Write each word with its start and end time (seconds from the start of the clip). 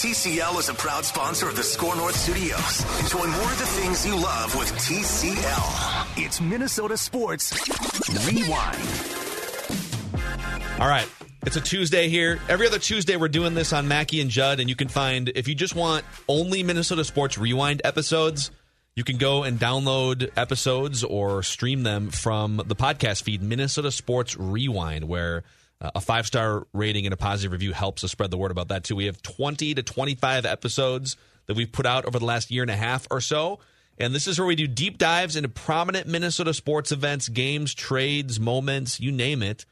TCL 0.00 0.58
is 0.58 0.70
a 0.70 0.74
proud 0.74 1.04
sponsor 1.04 1.46
of 1.46 1.56
the 1.56 1.62
SKOR 1.62 1.94
North 1.94 2.16
Studios. 2.16 3.00
Enjoy 3.00 3.18
more 3.18 3.52
of 3.52 3.58
the 3.58 3.66
things 3.66 4.06
you 4.06 4.16
love 4.16 4.56
with 4.56 4.72
TCL. 4.72 6.24
It's 6.24 6.40
Minnesota 6.40 6.96
Sports 6.96 7.52
Rewind. 8.26 8.78
All 10.80 10.88
right. 10.88 11.06
It's 11.44 11.56
a 11.56 11.60
Tuesday 11.60 12.08
here. 12.08 12.40
Every 12.48 12.66
other 12.66 12.78
Tuesday, 12.78 13.16
we're 13.18 13.28
doing 13.28 13.52
this 13.52 13.74
on 13.74 13.88
Mackey 13.88 14.22
and 14.22 14.30
Judd, 14.30 14.58
and 14.58 14.70
you 14.70 14.74
can 14.74 14.88
find, 14.88 15.30
if 15.34 15.48
you 15.48 15.54
just 15.54 15.76
want 15.76 16.06
only 16.28 16.62
Minnesota 16.62 17.04
Sports 17.04 17.36
Rewind 17.36 17.82
episodes, 17.84 18.50
you 18.96 19.04
can 19.04 19.18
go 19.18 19.42
and 19.42 19.60
download 19.60 20.30
episodes 20.34 21.04
or 21.04 21.42
stream 21.42 21.82
them 21.82 22.08
from 22.08 22.56
the 22.56 22.74
podcast 22.74 23.24
feed, 23.24 23.42
Minnesota 23.42 23.92
Sports 23.92 24.34
Rewind, 24.38 25.08
where 25.08 25.44
uh, 25.80 25.90
a 25.94 26.00
five 26.00 26.26
star 26.26 26.66
rating 26.72 27.06
and 27.06 27.12
a 27.12 27.16
positive 27.16 27.52
review 27.52 27.72
helps 27.72 28.04
us 28.04 28.10
spread 28.10 28.30
the 28.30 28.38
word 28.38 28.50
about 28.50 28.68
that, 28.68 28.84
too. 28.84 28.96
We 28.96 29.06
have 29.06 29.22
20 29.22 29.74
to 29.74 29.82
25 29.82 30.46
episodes 30.46 31.16
that 31.46 31.56
we've 31.56 31.70
put 31.70 31.86
out 31.86 32.04
over 32.04 32.18
the 32.18 32.24
last 32.24 32.50
year 32.50 32.62
and 32.62 32.70
a 32.70 32.76
half 32.76 33.06
or 33.10 33.20
so. 33.20 33.60
And 33.98 34.14
this 34.14 34.26
is 34.26 34.38
where 34.38 34.46
we 34.46 34.56
do 34.56 34.66
deep 34.66 34.96
dives 34.96 35.36
into 35.36 35.48
prominent 35.48 36.06
Minnesota 36.06 36.54
sports 36.54 36.90
events, 36.90 37.28
games, 37.28 37.74
trades, 37.74 38.40
moments, 38.40 38.98
you 38.98 39.12
name 39.12 39.42
it. 39.42 39.66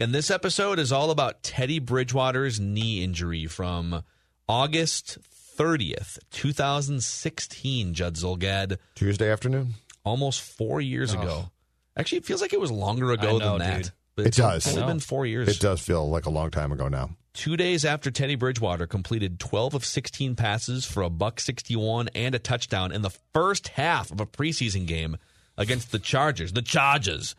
And 0.00 0.12
this 0.12 0.30
episode 0.30 0.78
is 0.78 0.92
all 0.92 1.10
about 1.10 1.42
Teddy 1.42 1.78
Bridgewater's 1.78 2.58
knee 2.58 3.02
injury 3.04 3.46
from 3.46 4.02
August 4.48 5.18
30th, 5.58 6.18
2016, 6.30 7.94
Judd 7.94 8.14
Zulgad. 8.14 8.78
Tuesday 8.94 9.30
afternoon? 9.30 9.74
Almost 10.04 10.40
four 10.40 10.80
years 10.80 11.14
oh. 11.14 11.20
ago. 11.20 11.50
Actually, 11.96 12.18
it 12.18 12.26
feels 12.26 12.40
like 12.40 12.52
it 12.52 12.60
was 12.60 12.70
longer 12.70 13.10
ago 13.10 13.38
know, 13.38 13.50
than 13.50 13.58
that. 13.58 13.82
Dude. 13.82 13.92
It 14.26 14.34
does. 14.34 14.66
It's 14.66 14.76
only 14.76 14.86
been 14.92 15.00
four 15.00 15.26
years. 15.26 15.48
It 15.48 15.60
does 15.60 15.80
feel 15.80 16.08
like 16.08 16.26
a 16.26 16.30
long 16.30 16.50
time 16.50 16.72
ago 16.72 16.88
now. 16.88 17.10
Two 17.34 17.56
days 17.56 17.84
after 17.84 18.10
Teddy 18.10 18.34
Bridgewater 18.34 18.86
completed 18.86 19.38
12 19.38 19.74
of 19.74 19.84
16 19.84 20.34
passes 20.34 20.84
for 20.84 21.02
a 21.02 21.10
buck 21.10 21.38
61 21.38 22.08
and 22.14 22.34
a 22.34 22.38
touchdown 22.38 22.90
in 22.90 23.02
the 23.02 23.12
first 23.32 23.68
half 23.68 24.10
of 24.10 24.20
a 24.20 24.26
preseason 24.26 24.86
game 24.86 25.16
against 25.56 25.92
the 25.92 25.98
Chargers. 25.98 26.52
The 26.52 26.62
Chargers. 26.62 27.36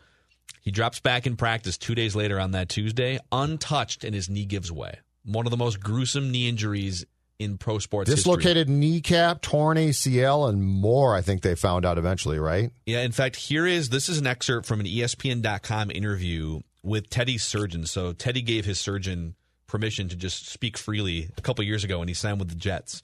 He 0.62 0.70
drops 0.70 1.00
back 1.00 1.26
in 1.26 1.36
practice 1.36 1.76
two 1.76 1.94
days 1.94 2.16
later 2.16 2.40
on 2.40 2.52
that 2.52 2.68
Tuesday, 2.68 3.18
untouched, 3.30 4.04
and 4.04 4.14
his 4.14 4.28
knee 4.30 4.44
gives 4.46 4.70
way. 4.72 4.98
One 5.24 5.46
of 5.46 5.50
the 5.50 5.56
most 5.56 5.80
gruesome 5.80 6.30
knee 6.30 6.48
injuries 6.48 7.04
in 7.38 7.56
pro 7.56 7.78
sports 7.78 8.10
Dislocated 8.10 8.68
history. 8.68 8.74
kneecap, 8.74 9.40
torn 9.40 9.78
ACL, 9.78 10.48
and 10.48 10.62
more, 10.62 11.14
I 11.14 11.22
think 11.22 11.40
they 11.42 11.54
found 11.54 11.86
out 11.86 11.96
eventually, 11.98 12.38
right? 12.38 12.70
Yeah, 12.86 13.00
in 13.00 13.12
fact, 13.12 13.36
here 13.36 13.66
is 13.66 13.88
this 13.88 14.08
is 14.08 14.18
an 14.18 14.26
excerpt 14.26 14.66
from 14.66 14.80
an 14.80 14.86
ESPN.com 14.86 15.90
interview 15.90 16.60
with 16.82 17.10
Teddy's 17.10 17.42
surgeon. 17.42 17.86
So 17.86 18.12
Teddy 18.12 18.42
gave 18.42 18.64
his 18.64 18.78
surgeon 18.78 19.34
permission 19.66 20.08
to 20.08 20.16
just 20.16 20.48
speak 20.48 20.76
freely 20.76 21.30
a 21.36 21.40
couple 21.40 21.64
years 21.64 21.84
ago 21.84 22.00
and 22.00 22.08
he 22.08 22.14
signed 22.14 22.38
with 22.38 22.48
the 22.48 22.56
Jets. 22.56 23.02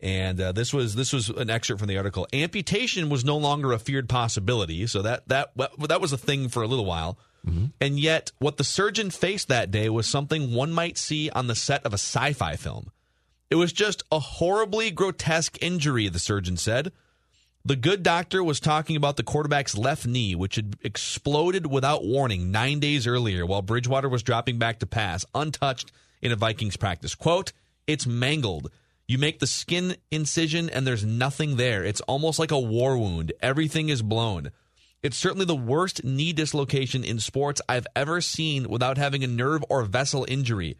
And 0.00 0.40
uh, 0.40 0.52
this 0.52 0.74
was 0.74 0.94
this 0.94 1.12
was 1.12 1.30
an 1.30 1.48
excerpt 1.48 1.78
from 1.78 1.88
the 1.88 1.96
article. 1.96 2.28
Amputation 2.32 3.08
was 3.08 3.24
no 3.24 3.38
longer 3.38 3.72
a 3.72 3.78
feared 3.78 4.10
possibility, 4.10 4.86
so 4.86 5.00
that 5.00 5.26
that 5.28 5.52
that 5.88 6.02
was 6.02 6.12
a 6.12 6.18
thing 6.18 6.50
for 6.50 6.62
a 6.62 6.66
little 6.66 6.84
while. 6.84 7.18
Mm-hmm. 7.46 7.66
And 7.80 7.98
yet, 7.98 8.30
what 8.38 8.58
the 8.58 8.64
surgeon 8.64 9.10
faced 9.10 9.48
that 9.48 9.70
day 9.70 9.88
was 9.88 10.06
something 10.06 10.52
one 10.52 10.70
might 10.72 10.98
see 10.98 11.30
on 11.30 11.46
the 11.46 11.54
set 11.54 11.84
of 11.86 11.92
a 11.92 11.98
sci-fi 11.98 12.56
film. 12.56 12.90
It 13.48 13.54
was 13.54 13.72
just 13.72 14.02
a 14.12 14.18
horribly 14.18 14.90
grotesque 14.90 15.56
injury, 15.62 16.08
the 16.08 16.18
surgeon 16.18 16.56
said. 16.58 16.92
The 17.66 17.74
good 17.74 18.04
doctor 18.04 18.44
was 18.44 18.60
talking 18.60 18.94
about 18.94 19.16
the 19.16 19.24
quarterback's 19.24 19.76
left 19.76 20.06
knee, 20.06 20.36
which 20.36 20.54
had 20.54 20.76
exploded 20.82 21.66
without 21.66 22.04
warning 22.04 22.52
nine 22.52 22.78
days 22.78 23.08
earlier 23.08 23.44
while 23.44 23.60
Bridgewater 23.60 24.08
was 24.08 24.22
dropping 24.22 24.60
back 24.60 24.78
to 24.78 24.86
pass, 24.86 25.24
untouched 25.34 25.90
in 26.22 26.30
a 26.30 26.36
Vikings 26.36 26.76
practice. 26.76 27.16
Quote, 27.16 27.52
it's 27.88 28.06
mangled. 28.06 28.70
You 29.08 29.18
make 29.18 29.40
the 29.40 29.48
skin 29.48 29.96
incision 30.12 30.70
and 30.70 30.86
there's 30.86 31.04
nothing 31.04 31.56
there. 31.56 31.84
It's 31.84 32.00
almost 32.02 32.38
like 32.38 32.52
a 32.52 32.60
war 32.60 32.96
wound. 32.96 33.32
Everything 33.42 33.88
is 33.88 34.00
blown. 34.00 34.52
It's 35.02 35.16
certainly 35.16 35.44
the 35.44 35.56
worst 35.56 36.04
knee 36.04 36.32
dislocation 36.32 37.02
in 37.02 37.18
sports 37.18 37.60
I've 37.68 37.88
ever 37.96 38.20
seen 38.20 38.68
without 38.68 38.96
having 38.96 39.24
a 39.24 39.26
nerve 39.26 39.64
or 39.68 39.82
vessel 39.82 40.24
injury. 40.28 40.76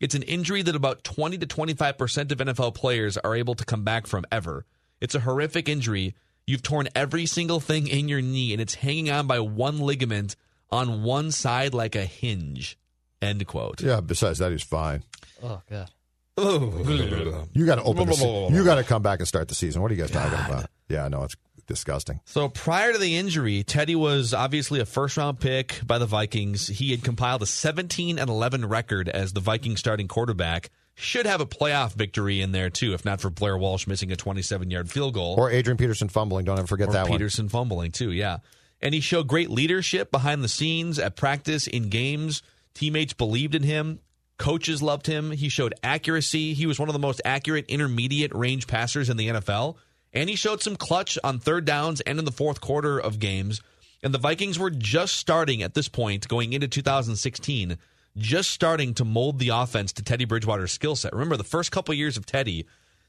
It's 0.00 0.14
an 0.14 0.22
injury 0.24 0.60
that 0.60 0.76
about 0.76 1.02
20 1.02 1.38
to 1.38 1.46
25% 1.46 2.30
of 2.30 2.38
NFL 2.40 2.74
players 2.74 3.16
are 3.16 3.34
able 3.34 3.54
to 3.54 3.64
come 3.64 3.84
back 3.84 4.06
from 4.06 4.26
ever. 4.30 4.66
It's 5.00 5.14
a 5.14 5.20
horrific 5.20 5.66
injury. 5.66 6.14
You've 6.46 6.62
torn 6.62 6.88
every 6.94 7.26
single 7.26 7.58
thing 7.58 7.88
in 7.88 8.08
your 8.08 8.22
knee 8.22 8.52
and 8.52 8.60
it's 8.60 8.74
hanging 8.74 9.10
on 9.10 9.26
by 9.26 9.40
one 9.40 9.80
ligament 9.80 10.36
on 10.70 11.02
one 11.02 11.32
side 11.32 11.74
like 11.74 11.96
a 11.96 12.04
hinge. 12.04 12.78
End 13.20 13.44
quote. 13.46 13.82
Yeah, 13.82 14.00
besides 14.00 14.38
that, 14.38 14.52
he's 14.52 14.62
fine. 14.62 15.02
Oh, 15.42 15.60
God. 15.68 15.90
You 16.38 17.66
got 17.66 17.76
to 17.76 17.82
open. 17.82 18.06
The, 18.06 18.48
you 18.52 18.64
got 18.64 18.74
to 18.76 18.84
come 18.84 19.02
back 19.02 19.20
and 19.20 19.28
start 19.28 19.48
the 19.48 19.54
season. 19.54 19.80
What 19.80 19.90
are 19.90 19.94
you 19.94 20.02
guys 20.02 20.10
God. 20.10 20.30
talking 20.30 20.54
about? 20.54 20.70
Yeah, 20.88 21.08
no, 21.08 21.24
it's 21.24 21.34
disgusting. 21.66 22.20
So 22.24 22.48
prior 22.48 22.92
to 22.92 22.98
the 22.98 23.16
injury, 23.16 23.62
Teddy 23.62 23.94
was 23.94 24.32
obviously 24.32 24.80
a 24.80 24.86
first 24.86 25.16
round 25.16 25.40
pick 25.40 25.80
by 25.86 25.98
the 25.98 26.06
Vikings. 26.06 26.68
He 26.68 26.90
had 26.90 27.02
compiled 27.02 27.42
a 27.42 27.46
17 27.46 28.18
and 28.18 28.30
11 28.30 28.66
record 28.66 29.08
as 29.08 29.32
the 29.32 29.40
Vikings 29.40 29.80
starting 29.80 30.08
quarterback. 30.08 30.70
Should 30.94 31.26
have 31.26 31.42
a 31.42 31.46
playoff 31.46 31.92
victory 31.92 32.40
in 32.40 32.52
there 32.52 32.70
too, 32.70 32.94
if 32.94 33.04
not 33.04 33.20
for 33.20 33.28
Blair 33.28 33.58
Walsh 33.58 33.86
missing 33.86 34.10
a 34.12 34.16
27 34.16 34.70
yard 34.70 34.90
field 34.90 35.12
goal 35.12 35.34
or 35.36 35.50
Adrian 35.50 35.76
Peterson 35.76 36.08
fumbling. 36.08 36.46
Don't 36.46 36.58
ever 36.58 36.66
forget 36.66 36.88
or 36.88 36.92
that 36.92 37.06
Peterson 37.06 37.44
one. 37.46 37.50
fumbling 37.50 37.92
too. 37.92 38.10
Yeah, 38.12 38.38
and 38.80 38.94
he 38.94 39.00
showed 39.00 39.28
great 39.28 39.50
leadership 39.50 40.10
behind 40.10 40.42
the 40.42 40.48
scenes 40.48 40.98
at 40.98 41.14
practice 41.14 41.66
in 41.66 41.90
games. 41.90 42.42
Teammates 42.72 43.12
believed 43.12 43.54
in 43.54 43.62
him. 43.62 44.00
Coaches 44.38 44.82
loved 44.82 45.06
him. 45.06 45.30
He 45.30 45.48
showed 45.48 45.74
accuracy. 45.82 46.54
He 46.54 46.66
was 46.66 46.78
one 46.78 46.88
of 46.88 46.92
the 46.92 46.98
most 46.98 47.20
accurate 47.24 47.66
intermediate 47.68 48.34
range 48.34 48.66
passers 48.66 49.08
in 49.08 49.16
the 49.16 49.28
NFL. 49.28 49.76
And 50.12 50.30
he 50.30 50.36
showed 50.36 50.62
some 50.62 50.76
clutch 50.76 51.18
on 51.22 51.38
third 51.38 51.64
downs 51.64 52.00
and 52.02 52.18
in 52.18 52.24
the 52.24 52.32
fourth 52.32 52.60
quarter 52.60 52.98
of 52.98 53.18
games. 53.18 53.60
And 54.02 54.14
the 54.14 54.18
Vikings 54.18 54.58
were 54.58 54.70
just 54.70 55.16
starting 55.16 55.62
at 55.62 55.74
this 55.74 55.88
point, 55.88 56.28
going 56.28 56.52
into 56.52 56.68
2016, 56.68 57.76
just 58.16 58.50
starting 58.50 58.94
to 58.94 59.04
mold 59.04 59.38
the 59.38 59.50
offense 59.50 59.92
to 59.94 60.02
Teddy 60.02 60.24
Bridgewater's 60.24 60.72
skill 60.72 60.96
set. 60.96 61.12
Remember, 61.12 61.36
the 61.36 61.44
first 61.44 61.72
couple 61.72 61.92
years 61.94 62.16
of 62.16 62.24
Teddy, 62.24 62.66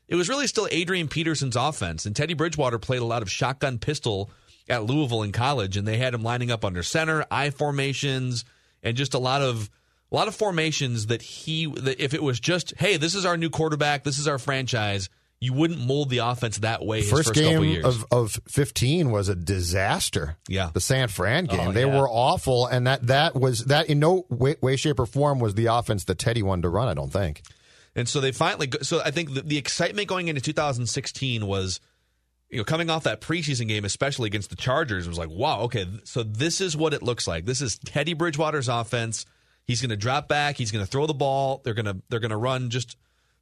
it 0.07 0.15
was 0.15 0.29
really 0.29 0.47
still 0.47 0.67
Adrian 0.71 1.07
Peterson's 1.07 1.55
offense. 1.55 2.05
And 2.05 2.15
Teddy 2.15 2.33
Bridgewater 2.33 2.79
played 2.79 3.01
a 3.01 3.05
lot 3.05 3.21
of 3.21 3.31
shotgun 3.31 3.77
pistol 3.77 4.29
at 4.69 4.85
Louisville 4.85 5.23
in 5.23 5.31
college. 5.31 5.77
And 5.77 5.87
they 5.87 5.97
had 5.97 6.13
him 6.13 6.23
lining 6.23 6.51
up 6.51 6.65
under 6.65 6.83
center, 6.83 7.25
I 7.31 7.51
formations, 7.51 8.43
and 8.83 8.97
just 8.97 9.13
a 9.13 9.19
lot 9.19 9.41
of 9.41 9.69
a 10.11 10.15
lot 10.15 10.27
of 10.27 10.35
formations 10.35 11.07
that 11.07 11.21
he 11.21 11.65
that 11.65 12.01
if 12.01 12.13
it 12.13 12.23
was 12.23 12.39
just 12.39 12.73
hey 12.77 12.97
this 12.97 13.15
is 13.15 13.25
our 13.25 13.37
new 13.37 13.49
quarterback 13.49 14.03
this 14.03 14.17
is 14.17 14.27
our 14.27 14.37
franchise 14.37 15.09
you 15.39 15.53
wouldn't 15.53 15.85
mold 15.85 16.09
the 16.09 16.19
offense 16.19 16.57
that 16.59 16.83
way 16.83 17.01
first, 17.01 17.29
first 17.29 17.33
game 17.33 17.85
of, 17.85 18.05
of 18.11 18.39
15 18.47 19.11
was 19.11 19.29
a 19.29 19.35
disaster 19.35 20.37
yeah 20.47 20.71
the 20.73 20.81
san 20.81 21.07
fran 21.07 21.47
oh, 21.49 21.55
game 21.55 21.67
oh, 21.69 21.71
they 21.71 21.85
yeah. 21.85 21.99
were 21.99 22.09
awful 22.09 22.65
and 22.65 22.87
that 22.87 23.05
that 23.07 23.35
was 23.35 23.65
that 23.65 23.89
in 23.89 23.99
no 23.99 24.25
way, 24.29 24.55
way 24.61 24.75
shape 24.75 24.99
or 24.99 25.05
form 25.05 25.39
was 25.39 25.53
the 25.53 25.67
offense 25.67 26.05
that 26.05 26.17
teddy 26.17 26.41
wanted 26.41 26.63
to 26.63 26.69
run 26.69 26.87
i 26.87 26.93
don't 26.93 27.11
think 27.11 27.41
and 27.95 28.09
so 28.09 28.19
they 28.19 28.31
finally 28.31 28.69
so 28.81 29.01
i 29.03 29.11
think 29.11 29.33
the, 29.33 29.41
the 29.41 29.57
excitement 29.57 30.07
going 30.07 30.27
into 30.27 30.41
2016 30.41 31.45
was 31.45 31.79
you 32.49 32.59
know, 32.59 32.63
coming 32.63 32.89
off 32.89 33.03
that 33.03 33.21
preseason 33.21 33.67
game, 33.67 33.83
especially 33.83 34.27
against 34.27 34.49
the 34.49 34.55
Chargers, 34.55 35.07
was 35.07 35.17
like, 35.17 35.29
wow, 35.29 35.61
okay, 35.61 35.85
so 36.05 36.23
this 36.23 36.61
is 36.61 36.77
what 36.77 36.93
it 36.93 37.03
looks 37.03 37.27
like. 37.27 37.45
This 37.45 37.61
is 37.61 37.77
Teddy 37.79 38.13
Bridgewater's 38.13 38.69
offense. 38.69 39.25
He's 39.65 39.81
going 39.81 39.89
to 39.89 39.97
drop 39.97 40.29
back. 40.29 40.55
He's 40.55 40.71
going 40.71 40.83
to 40.83 40.89
throw 40.89 41.07
the 41.07 41.13
ball. 41.13 41.61
They're 41.63 41.73
going 41.73 41.87
to 41.87 41.97
they're 42.09 42.21
going 42.21 42.31
to 42.31 42.37
run 42.37 42.69
just 42.69 42.95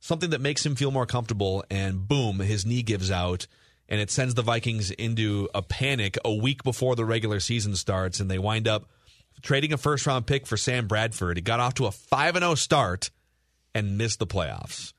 something 0.06 0.30
that 0.30 0.42
makes 0.42 0.64
him 0.64 0.76
feel 0.76 0.92
more 0.92 1.08
comfortable. 1.08 1.64
And 1.70 2.08
boom, 2.08 2.40
his 2.40 2.66
knee 2.66 2.84
gives 2.84 3.10
out, 3.10 3.48
and 3.90 4.00
it 4.00 4.12
sends 4.12 4.36
the 4.36 4.44
Vikings 4.44 4.92
into 4.92 5.50
a 5.56 5.64
panic 5.64 6.18
a 6.24 6.34
week 6.34 6.64
before 6.64 6.96
the 6.96 7.06
regular 7.06 7.40
season 7.40 7.76
starts, 7.76 8.20
and 8.20 8.30
they 8.30 8.38
wind 8.40 8.68
up 8.68 8.86
trading 9.42 9.74
a 9.74 9.78
first 9.78 10.06
round 10.06 10.28
pick 10.28 10.46
for 10.46 10.58
Sam 10.58 10.88
Bradford. 10.88 11.38
He 11.38 11.42
got 11.42 11.60
off 11.60 11.74
to 11.76 11.88
a 11.88 11.92
five 11.92 12.36
and 12.36 12.44
zero 12.44 12.56
start 12.56 13.10
and 13.74 13.98
missed 13.98 14.20
the 14.20 14.28
playoffs. 14.28 14.94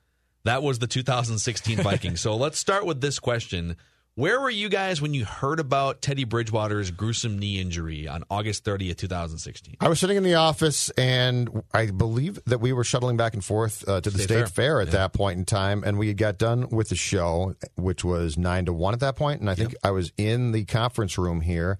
That 0.44 0.62
was 0.62 0.80
the 0.80 0.86
2016 0.86 1.78
Vikings. 1.78 2.20
so 2.20 2.36
let's 2.36 2.58
start 2.58 2.84
with 2.84 3.00
this 3.00 3.18
question. 3.18 3.76
Where 4.16 4.40
were 4.40 4.48
you 4.48 4.70
guys 4.70 5.02
when 5.02 5.12
you 5.12 5.26
heard 5.26 5.60
about 5.60 6.00
Teddy 6.00 6.24
Bridgewater's 6.24 6.90
gruesome 6.90 7.38
knee 7.38 7.60
injury 7.60 8.08
on 8.08 8.24
August 8.30 8.64
30th, 8.64 8.96
2016? 8.96 9.76
I 9.78 9.88
was 9.90 10.00
sitting 10.00 10.16
in 10.16 10.22
the 10.22 10.36
office, 10.36 10.88
and 10.96 11.62
I 11.74 11.90
believe 11.90 12.38
that 12.46 12.58
we 12.62 12.72
were 12.72 12.82
shuttling 12.82 13.18
back 13.18 13.34
and 13.34 13.44
forth 13.44 13.86
uh, 13.86 14.00
to 14.00 14.08
the 14.08 14.16
State 14.20 14.24
state 14.24 14.34
Fair. 14.38 14.46
fair, 14.48 14.80
at 14.80 14.86
Yeah. 14.86 14.92
that 14.92 15.12
point 15.12 15.38
in 15.38 15.44
time, 15.44 15.84
and 15.84 15.98
we 15.98 16.08
had 16.08 16.16
got 16.16 16.38
done 16.38 16.70
with 16.70 16.88
the 16.88 16.96
show, 16.96 17.56
which 17.74 18.04
was 18.04 18.38
nine 18.38 18.64
to 18.64 18.72
one 18.72 18.94
at 18.94 19.00
that 19.00 19.16
point, 19.16 19.42
and 19.42 19.50
I 19.50 19.54
think 19.54 19.74
I 19.84 19.90
was 19.90 20.10
in 20.16 20.52
the 20.52 20.64
conference 20.64 21.18
room 21.18 21.42
here 21.42 21.76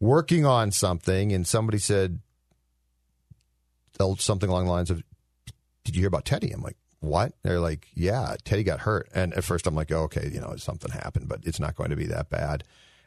working 0.00 0.44
on 0.44 0.72
something, 0.72 1.32
and 1.32 1.46
somebody 1.46 1.78
said 1.78 2.18
uh, 4.00 4.16
something 4.18 4.50
along 4.50 4.64
the 4.64 4.72
lines 4.72 4.90
of, 4.90 5.00
"Did 5.84 5.94
you 5.94 6.00
hear 6.00 6.08
about 6.08 6.24
Teddy?" 6.24 6.50
I'm 6.50 6.60
like. 6.60 6.76
What? 7.00 7.32
They're 7.42 7.60
like, 7.60 7.88
yeah, 7.94 8.34
Teddy 8.44 8.64
got 8.64 8.80
hurt. 8.80 9.08
And 9.14 9.32
at 9.34 9.44
first 9.44 9.66
I'm 9.66 9.74
like, 9.74 9.92
oh, 9.92 10.02
okay, 10.04 10.30
you 10.32 10.40
know, 10.40 10.56
something 10.56 10.90
happened, 10.90 11.28
but 11.28 11.40
it's 11.44 11.60
not 11.60 11.76
going 11.76 11.90
to 11.90 11.96
be 11.96 12.06
that 12.06 12.28
bad. 12.28 12.64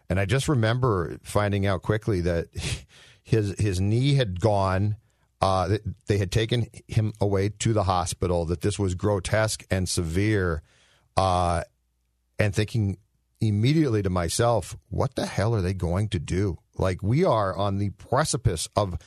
And 0.10 0.20
I 0.20 0.26
just 0.26 0.48
remember 0.48 1.18
finding 1.24 1.66
out 1.66 1.82
quickly 1.82 2.22
that 2.22 2.48
his 3.24 3.60
his 3.60 3.80
knee 3.80 4.16
had 4.16 4.40
gone 4.40 4.96
uh, 5.42 5.78
they 6.06 6.20
had 6.20 6.32
taken 6.32 6.68
him 6.88 7.14
away 7.20 7.50
to 7.50 7.74
the 7.74 7.84
hospital, 7.84 8.46
that 8.46 8.62
this 8.62 8.78
was 8.78 8.94
grotesque 8.94 9.66
and 9.72 9.90
severe, 9.90 10.62
uh, 11.18 11.64
and 12.38 12.54
thinking 12.54 12.98
immediately 13.40 14.04
to 14.04 14.10
myself, 14.10 14.78
what 14.90 15.16
the 15.16 15.26
hell 15.26 15.56
are 15.56 15.62
they 15.62 15.74
going 15.74 16.10
to 16.10 16.20
do? 16.20 16.60
Like, 16.78 17.02
we 17.02 17.26
are 17.26 17.56
on 17.56 17.80
the 17.80 17.90
precipice 17.90 18.70
of 18.76 19.00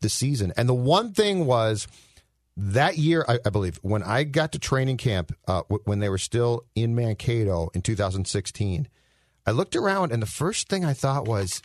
the 0.00 0.08
season. 0.08 0.52
And 0.56 0.68
the 0.68 0.74
one 0.74 1.12
thing 1.12 1.46
was 1.46 1.86
that 2.56 2.98
year, 2.98 3.24
I, 3.28 3.38
I 3.46 3.50
believe, 3.50 3.78
when 3.82 4.02
I 4.02 4.24
got 4.24 4.52
to 4.52 4.58
training 4.58 4.98
camp, 4.98 5.32
uh, 5.48 5.62
w- 5.62 5.82
when 5.84 6.00
they 6.00 6.08
were 6.08 6.18
still 6.18 6.64
in 6.74 6.94
Mankato 6.94 7.70
in 7.74 7.82
2016, 7.82 8.88
I 9.46 9.50
looked 9.50 9.74
around 9.74 10.12
and 10.12 10.22
the 10.22 10.26
first 10.26 10.68
thing 10.68 10.84
I 10.84 10.92
thought 10.92 11.26
was, 11.26 11.62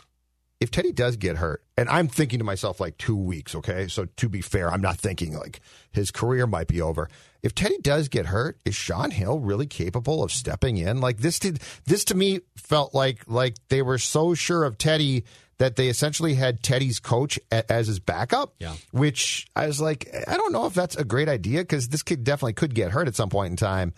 if 0.60 0.70
Teddy 0.72 0.90
does 0.90 1.16
get 1.16 1.36
hurt, 1.36 1.62
and 1.76 1.88
I'm 1.88 2.08
thinking 2.08 2.40
to 2.40 2.44
myself 2.44 2.80
like 2.80 2.98
two 2.98 3.16
weeks, 3.16 3.54
okay? 3.54 3.86
So 3.86 4.06
to 4.16 4.28
be 4.28 4.40
fair, 4.40 4.72
I'm 4.72 4.80
not 4.80 4.98
thinking 4.98 5.36
like 5.36 5.60
his 5.92 6.10
career 6.10 6.46
might 6.46 6.66
be 6.66 6.80
over. 6.80 7.08
If 7.42 7.54
Teddy 7.54 7.78
does 7.80 8.08
get 8.08 8.26
hurt, 8.26 8.58
is 8.64 8.74
Shaun 8.74 9.12
Hill 9.12 9.38
really 9.38 9.66
capable 9.66 10.24
of 10.24 10.32
stepping 10.32 10.76
in? 10.76 11.00
Like 11.00 11.18
this 11.18 11.38
did 11.38 11.60
this 11.84 12.04
to 12.06 12.16
me 12.16 12.40
felt 12.56 12.92
like 12.92 13.22
like 13.28 13.54
they 13.68 13.82
were 13.82 13.98
so 13.98 14.34
sure 14.34 14.64
of 14.64 14.78
Teddy 14.78 15.24
that 15.58 15.76
they 15.76 15.88
essentially 15.88 16.34
had 16.34 16.62
Teddy's 16.62 17.00
coach 17.00 17.38
a, 17.50 17.70
as 17.70 17.88
his 17.88 17.98
backup. 17.98 18.54
Yeah. 18.58 18.74
Which 18.92 19.46
I 19.54 19.66
was 19.66 19.80
like, 19.80 20.08
I 20.26 20.36
don't 20.36 20.52
know 20.52 20.66
if 20.66 20.74
that's 20.74 20.96
a 20.96 21.04
great 21.04 21.28
idea 21.28 21.60
because 21.60 21.88
this 21.88 22.02
kid 22.02 22.24
definitely 22.24 22.54
could 22.54 22.74
get 22.74 22.92
hurt 22.92 23.08
at 23.08 23.16
some 23.16 23.28
point 23.28 23.50
in 23.50 23.56
time. 23.56 23.92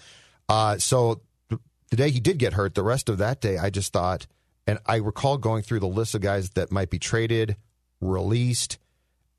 Uh, 0.48 0.78
so 0.78 1.20
the 1.90 1.96
day 1.96 2.10
he 2.10 2.20
did 2.20 2.38
get 2.38 2.54
hurt, 2.54 2.74
the 2.74 2.82
rest 2.82 3.08
of 3.08 3.18
that 3.18 3.40
day, 3.40 3.58
I 3.58 3.70
just 3.70 3.92
thought, 3.92 4.26
and 4.66 4.78
I 4.86 4.96
recall 4.96 5.38
going 5.38 5.62
through 5.62 5.80
the 5.80 5.88
list 5.88 6.14
of 6.14 6.22
guys 6.22 6.50
that 6.50 6.72
might 6.72 6.90
be 6.90 6.98
traded, 6.98 7.56
released, 8.00 8.78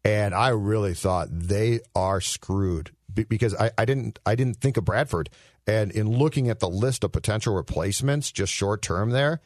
and 0.03 0.33
I 0.33 0.49
really 0.49 0.93
thought 0.93 1.27
they 1.31 1.79
are 1.95 2.21
screwed 2.21 2.91
because 3.13 3.53
I, 3.55 3.71
I 3.77 3.85
didn't 3.85 4.19
I 4.25 4.35
didn't 4.35 4.57
think 4.57 4.77
of 4.77 4.85
Bradford. 4.85 5.29
And 5.67 5.91
in 5.91 6.09
looking 6.09 6.49
at 6.49 6.59
the 6.59 6.69
list 6.69 7.03
of 7.03 7.11
potential 7.11 7.53
replacements, 7.53 8.31
just 8.31 8.51
short 8.51 8.81
term 8.81 9.11
there, 9.11 9.41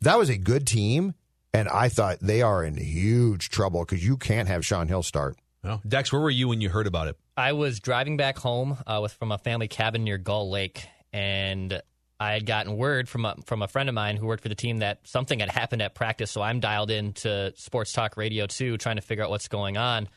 that 0.00 0.18
was 0.18 0.28
a 0.28 0.36
good 0.36 0.66
team, 0.66 1.14
and 1.52 1.68
I 1.68 1.88
thought 1.88 2.18
they 2.20 2.42
are 2.42 2.64
in 2.64 2.76
huge 2.76 3.48
trouble 3.48 3.80
because 3.84 4.04
you 4.04 4.16
can't 4.16 4.48
have 4.48 4.64
Shaun 4.64 4.88
Hill 4.88 5.02
start. 5.02 5.36
Well, 5.62 5.82
Dex, 5.86 6.12
where 6.12 6.20
were 6.20 6.30
you 6.30 6.48
when 6.48 6.60
you 6.60 6.70
heard 6.70 6.86
about 6.86 7.08
it? 7.08 7.18
I 7.36 7.52
was 7.52 7.80
driving 7.80 8.16
back 8.16 8.38
home 8.38 8.78
uh, 8.86 9.00
with 9.02 9.12
from 9.12 9.32
a 9.32 9.38
family 9.38 9.68
cabin 9.68 10.04
near 10.04 10.18
Gull 10.18 10.50
Lake, 10.50 10.86
and 11.12 11.82
I 12.18 12.32
had 12.32 12.46
gotten 12.46 12.76
word 12.76 13.08
from 13.08 13.24
a, 13.24 13.34
from 13.46 13.62
a 13.62 13.68
friend 13.68 13.88
of 13.88 13.94
mine 13.94 14.16
who 14.16 14.26
worked 14.26 14.42
for 14.42 14.48
the 14.48 14.54
team 14.54 14.78
that 14.78 15.00
something 15.04 15.40
had 15.40 15.50
happened 15.50 15.82
at 15.82 15.94
practice. 15.94 16.30
So 16.30 16.42
I'm 16.42 16.60
dialed 16.60 16.90
into 16.90 17.52
Sports 17.56 17.92
Talk 17.92 18.16
Radio 18.16 18.46
too, 18.46 18.76
trying 18.76 18.96
to 18.96 19.02
figure 19.02 19.24
out 19.24 19.30
what's 19.30 19.48
going 19.48 19.76
on. 19.76 20.08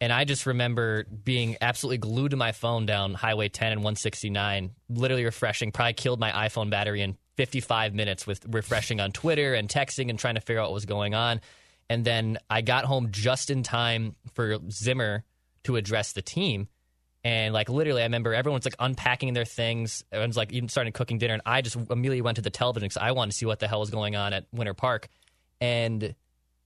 And 0.00 0.12
I 0.12 0.24
just 0.24 0.46
remember 0.46 1.04
being 1.04 1.56
absolutely 1.60 1.98
glued 1.98 2.32
to 2.32 2.36
my 2.36 2.50
phone 2.52 2.86
down 2.86 3.14
Highway 3.14 3.48
10 3.48 3.72
and 3.72 3.80
169, 3.80 4.72
literally 4.88 5.24
refreshing. 5.24 5.70
Probably 5.70 5.92
killed 5.92 6.18
my 6.18 6.32
iPhone 6.48 6.70
battery 6.70 7.00
in 7.02 7.16
55 7.36 7.94
minutes 7.94 8.26
with 8.26 8.44
refreshing 8.48 9.00
on 9.00 9.12
Twitter 9.12 9.54
and 9.54 9.68
texting 9.68 10.10
and 10.10 10.18
trying 10.18 10.34
to 10.36 10.40
figure 10.40 10.60
out 10.60 10.68
what 10.68 10.74
was 10.74 10.86
going 10.86 11.14
on. 11.14 11.40
And 11.90 12.04
then 12.04 12.38
I 12.48 12.62
got 12.62 12.84
home 12.84 13.08
just 13.10 13.50
in 13.50 13.62
time 13.62 14.14
for 14.34 14.58
Zimmer 14.70 15.24
to 15.64 15.76
address 15.76 16.12
the 16.12 16.22
team. 16.22 16.68
And 17.24 17.54
like 17.54 17.68
literally, 17.68 18.02
I 18.02 18.04
remember 18.04 18.34
everyone's 18.34 18.66
like 18.66 18.76
unpacking 18.78 19.32
their 19.32 19.46
things. 19.46 20.04
Everyone's 20.12 20.36
like 20.36 20.52
even 20.52 20.68
starting 20.68 20.92
cooking 20.92 21.18
dinner, 21.18 21.34
and 21.34 21.42
I 21.46 21.62
just 21.62 21.76
immediately 21.76 22.20
went 22.20 22.36
to 22.36 22.42
the 22.42 22.50
television 22.50 22.84
because 22.86 22.98
I 22.98 23.12
wanted 23.12 23.32
to 23.32 23.38
see 23.38 23.46
what 23.46 23.60
the 23.60 23.68
hell 23.68 23.80
was 23.80 23.90
going 23.90 24.14
on 24.14 24.34
at 24.34 24.44
Winter 24.52 24.74
Park. 24.74 25.08
And 25.58 26.14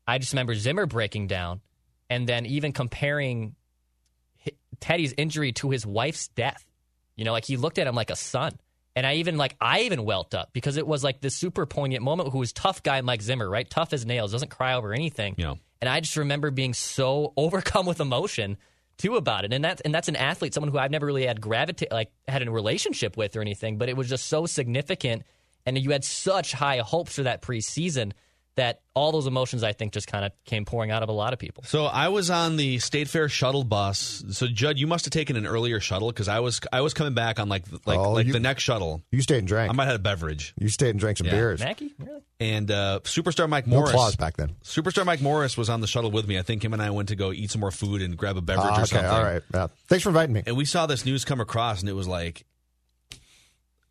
I 0.06 0.18
just 0.18 0.32
remember 0.32 0.56
Zimmer 0.56 0.86
breaking 0.86 1.28
down, 1.28 1.60
and 2.10 2.28
then 2.28 2.44
even 2.44 2.72
comparing 2.72 3.54
Teddy's 4.80 5.14
injury 5.16 5.52
to 5.52 5.70
his 5.70 5.86
wife's 5.86 6.26
death. 6.28 6.64
You 7.14 7.24
know, 7.24 7.32
like 7.32 7.44
he 7.44 7.56
looked 7.56 7.78
at 7.78 7.86
him 7.86 7.94
like 7.94 8.10
a 8.10 8.16
son. 8.16 8.58
And 8.98 9.06
I 9.06 9.14
even 9.14 9.36
like 9.36 9.54
I 9.60 9.82
even 9.82 10.04
welt 10.04 10.34
up 10.34 10.52
because 10.52 10.76
it 10.76 10.84
was 10.84 11.04
like 11.04 11.20
this 11.20 11.36
super 11.36 11.66
poignant 11.66 12.02
moment. 12.02 12.30
Who 12.32 12.38
was 12.38 12.52
tough 12.52 12.82
guy 12.82 13.00
Mike 13.00 13.22
Zimmer, 13.22 13.48
right? 13.48 13.70
Tough 13.70 13.92
as 13.92 14.04
nails, 14.04 14.32
doesn't 14.32 14.50
cry 14.50 14.74
over 14.74 14.92
anything. 14.92 15.36
Yeah. 15.38 15.54
And 15.80 15.88
I 15.88 16.00
just 16.00 16.16
remember 16.16 16.50
being 16.50 16.74
so 16.74 17.32
overcome 17.36 17.86
with 17.86 18.00
emotion 18.00 18.56
too 18.96 19.14
about 19.14 19.44
it. 19.44 19.52
And 19.52 19.64
that's 19.64 19.80
and 19.82 19.94
that's 19.94 20.08
an 20.08 20.16
athlete, 20.16 20.52
someone 20.52 20.72
who 20.72 20.78
I've 20.78 20.90
never 20.90 21.06
really 21.06 21.24
had 21.24 21.40
gravitate 21.40 21.92
like 21.92 22.10
had 22.26 22.42
a 22.42 22.50
relationship 22.50 23.16
with 23.16 23.36
or 23.36 23.40
anything, 23.40 23.78
but 23.78 23.88
it 23.88 23.96
was 23.96 24.08
just 24.08 24.26
so 24.26 24.46
significant. 24.46 25.22
And 25.64 25.78
you 25.78 25.92
had 25.92 26.02
such 26.02 26.50
high 26.50 26.78
hopes 26.78 27.14
for 27.14 27.22
that 27.22 27.40
preseason 27.40 28.14
that 28.58 28.81
all 28.94 29.12
those 29.12 29.26
emotions 29.26 29.62
I 29.62 29.72
think 29.72 29.93
just 29.93 30.06
kind 30.06 30.25
of 30.25 30.32
came 30.44 30.64
pouring 30.64 30.90
out 30.90 31.02
of 31.02 31.08
a 31.08 31.12
lot 31.12 31.32
of 31.32 31.38
people. 31.38 31.62
So 31.64 31.84
I 31.87 32.08
was 32.08 32.28
on 32.31 32.56
the 32.56 32.78
State 32.81 33.08
Fair 33.08 33.28
shuttle 33.28 33.64
bus. 33.64 34.22
So 34.31 34.46
Judd, 34.49 34.78
you 34.78 34.87
must 34.87 35.05
have 35.05 35.12
taken 35.12 35.37
an 35.37 35.46
earlier 35.46 35.81
shuttle 35.81 36.08
because 36.10 36.28
I 36.28 36.40
was 36.40 36.60
I 36.72 36.81
was 36.81 36.94
coming 36.94 37.14
back 37.14 37.38
on 37.40 37.49
like 37.49 37.64
like 37.87 37.99
Oh, 37.99 38.12
like 38.12 38.26
you- 38.26 38.32
the 38.32 38.40
next 38.40 38.62
shuttle. 38.64 39.02
You 39.10 39.22
stayed 39.22 39.38
and 39.38 39.49
drank. 39.49 39.70
I 39.70 39.72
might 39.75 39.84
have 39.84 39.93
had 39.93 40.00
a 40.00 40.02
beverage. 40.02 40.55
you 40.58 40.69
stayed 40.69 40.90
and 40.90 40.99
drank 41.00 41.19
some 41.19 41.26
Yeah. 41.28 41.32
beers. 41.34 41.60
Mackey, 41.60 41.94
really? 41.99 42.20
And 42.40 42.70
uh, 42.70 43.00
superstar 43.05 43.49
Mike 43.49 43.66
No 43.66 43.76
Morris. 43.78 43.90
claws 43.93 44.16
back 44.16 44.37
then. 44.37 44.55
Superstar 44.62 45.04
Mike 45.04 45.20
Morris 45.20 45.56
was 45.56 45.69
on 45.69 45.81
the 45.81 45.87
shuttle 45.88 46.11
with 46.11 46.28
me. 46.28 46.38
I 46.38 46.43
think 46.43 46.64
him 46.64 46.72
and 46.72 46.81
I 46.82 46.90
went 46.90 47.08
to 47.08 47.16
go 47.16 47.32
eat 47.32 47.50
some 47.50 47.61
more 47.61 47.70
food 47.72 48.00
and 48.02 48.16
grab 48.16 48.37
a 48.37 48.40
beverage 48.40 48.66
or 48.66 48.72
okay, 48.72 48.84
something. 48.84 49.11
all 49.11 49.22
right. 49.25 49.43
Yeah. 49.54 49.66
Thanks 49.88 50.02
for 50.04 50.11
inviting 50.11 50.34
me. 50.34 50.43
And 50.46 50.56
we 50.56 50.64
saw 50.64 50.87
this 50.87 51.04
news 51.04 51.25
come 51.25 51.40
across, 51.40 51.81
and 51.81 51.88
it 51.88 51.94
was 51.94 52.06
like 52.08 52.44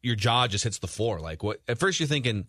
your 0.01 0.15
jaw 0.15 0.47
just 0.47 0.63
hits 0.63 0.79
the 0.79 0.87
floor. 0.87 1.19
Like 1.19 1.43
what? 1.43 1.59
At 1.67 1.77
first, 1.79 1.99
you're 1.99 2.07
thinking, 2.07 2.47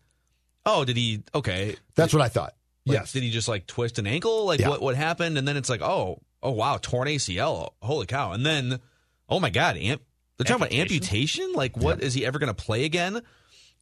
"Oh, 0.69 0.85
did 0.85 0.97
he? 0.97 1.23
Okay, 1.35 1.77
That's 1.95 2.13
what 2.13 2.23
I 2.23 2.29
thought. 2.29 2.55
Like, 2.87 2.99
yes. 3.01 3.13
Did 3.13 3.23
he 3.23 3.31
just 3.31 3.49
like 3.49 3.67
twist 3.67 3.99
an 3.99 4.07
ankle? 4.07 4.47
Like 4.47 4.61
Yeah. 4.61 4.69
what 4.69 4.81
what 4.83 4.95
happened? 4.97 5.37
And 5.39 5.47
then 5.47 5.57
it's 5.57 5.69
like, 5.69 5.83
oh, 5.83 6.21
oh 6.43 6.53
wow, 6.53 6.79
torn 6.81 7.09
ACL. 7.09 7.71
Holy 7.83 8.07
cow! 8.07 8.33
And 8.33 8.45
then, 8.47 8.81
oh 9.29 9.41
my 9.41 9.51
god, 9.51 9.77
amp. 9.77 10.03
They're 10.37 10.45
talking 10.45 10.63
about 10.63 10.73
amputation. 10.73 11.53
Like, 11.53 11.77
what 11.77 12.01
is 12.03 12.15
he 12.15 12.25
ever 12.25 12.39
going 12.39 12.55
to 12.55 12.63
play 12.63 12.85
again? 12.85 13.21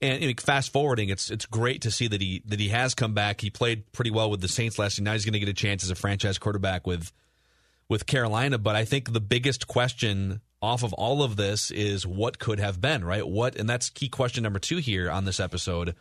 And 0.00 0.22
you 0.22 0.28
know, 0.28 0.34
fast 0.38 0.72
forwarding, 0.72 1.08
it's 1.10 1.30
it's 1.30 1.46
great 1.46 1.82
to 1.82 1.90
see 1.90 2.06
that 2.08 2.20
he 2.20 2.42
that 2.46 2.58
he 2.60 2.68
has 2.68 2.94
come 2.94 3.14
back. 3.14 3.40
He 3.40 3.50
played 3.50 3.90
pretty 3.92 4.10
well 4.10 4.30
with 4.30 4.40
the 4.40 4.48
Saints 4.48 4.78
last 4.78 4.98
year. 4.98 5.04
Now 5.04 5.12
he's 5.12 5.24
going 5.24 5.34
to 5.34 5.38
get 5.38 5.48
a 5.48 5.54
chance 5.54 5.84
as 5.84 5.90
a 5.90 5.94
franchise 5.94 6.38
quarterback 6.38 6.86
with 6.86 7.12
with 7.88 8.06
Carolina. 8.06 8.58
But 8.58 8.74
I 8.76 8.84
think 8.84 9.12
the 9.12 9.20
biggest 9.20 9.66
question 9.66 10.40
off 10.62 10.82
of 10.82 10.92
all 10.94 11.22
of 11.22 11.36
this 11.36 11.70
is 11.70 12.06
what 12.06 12.38
could 12.38 12.58
have 12.58 12.80
been, 12.80 13.04
right? 13.04 13.26
What, 13.26 13.56
and 13.56 13.68
that's 13.68 13.90
key 13.90 14.08
question 14.08 14.42
number 14.42 14.58
two 14.58 14.78
here 14.78 15.10
on 15.10 15.24
this 15.26 15.38
episode 15.38 15.94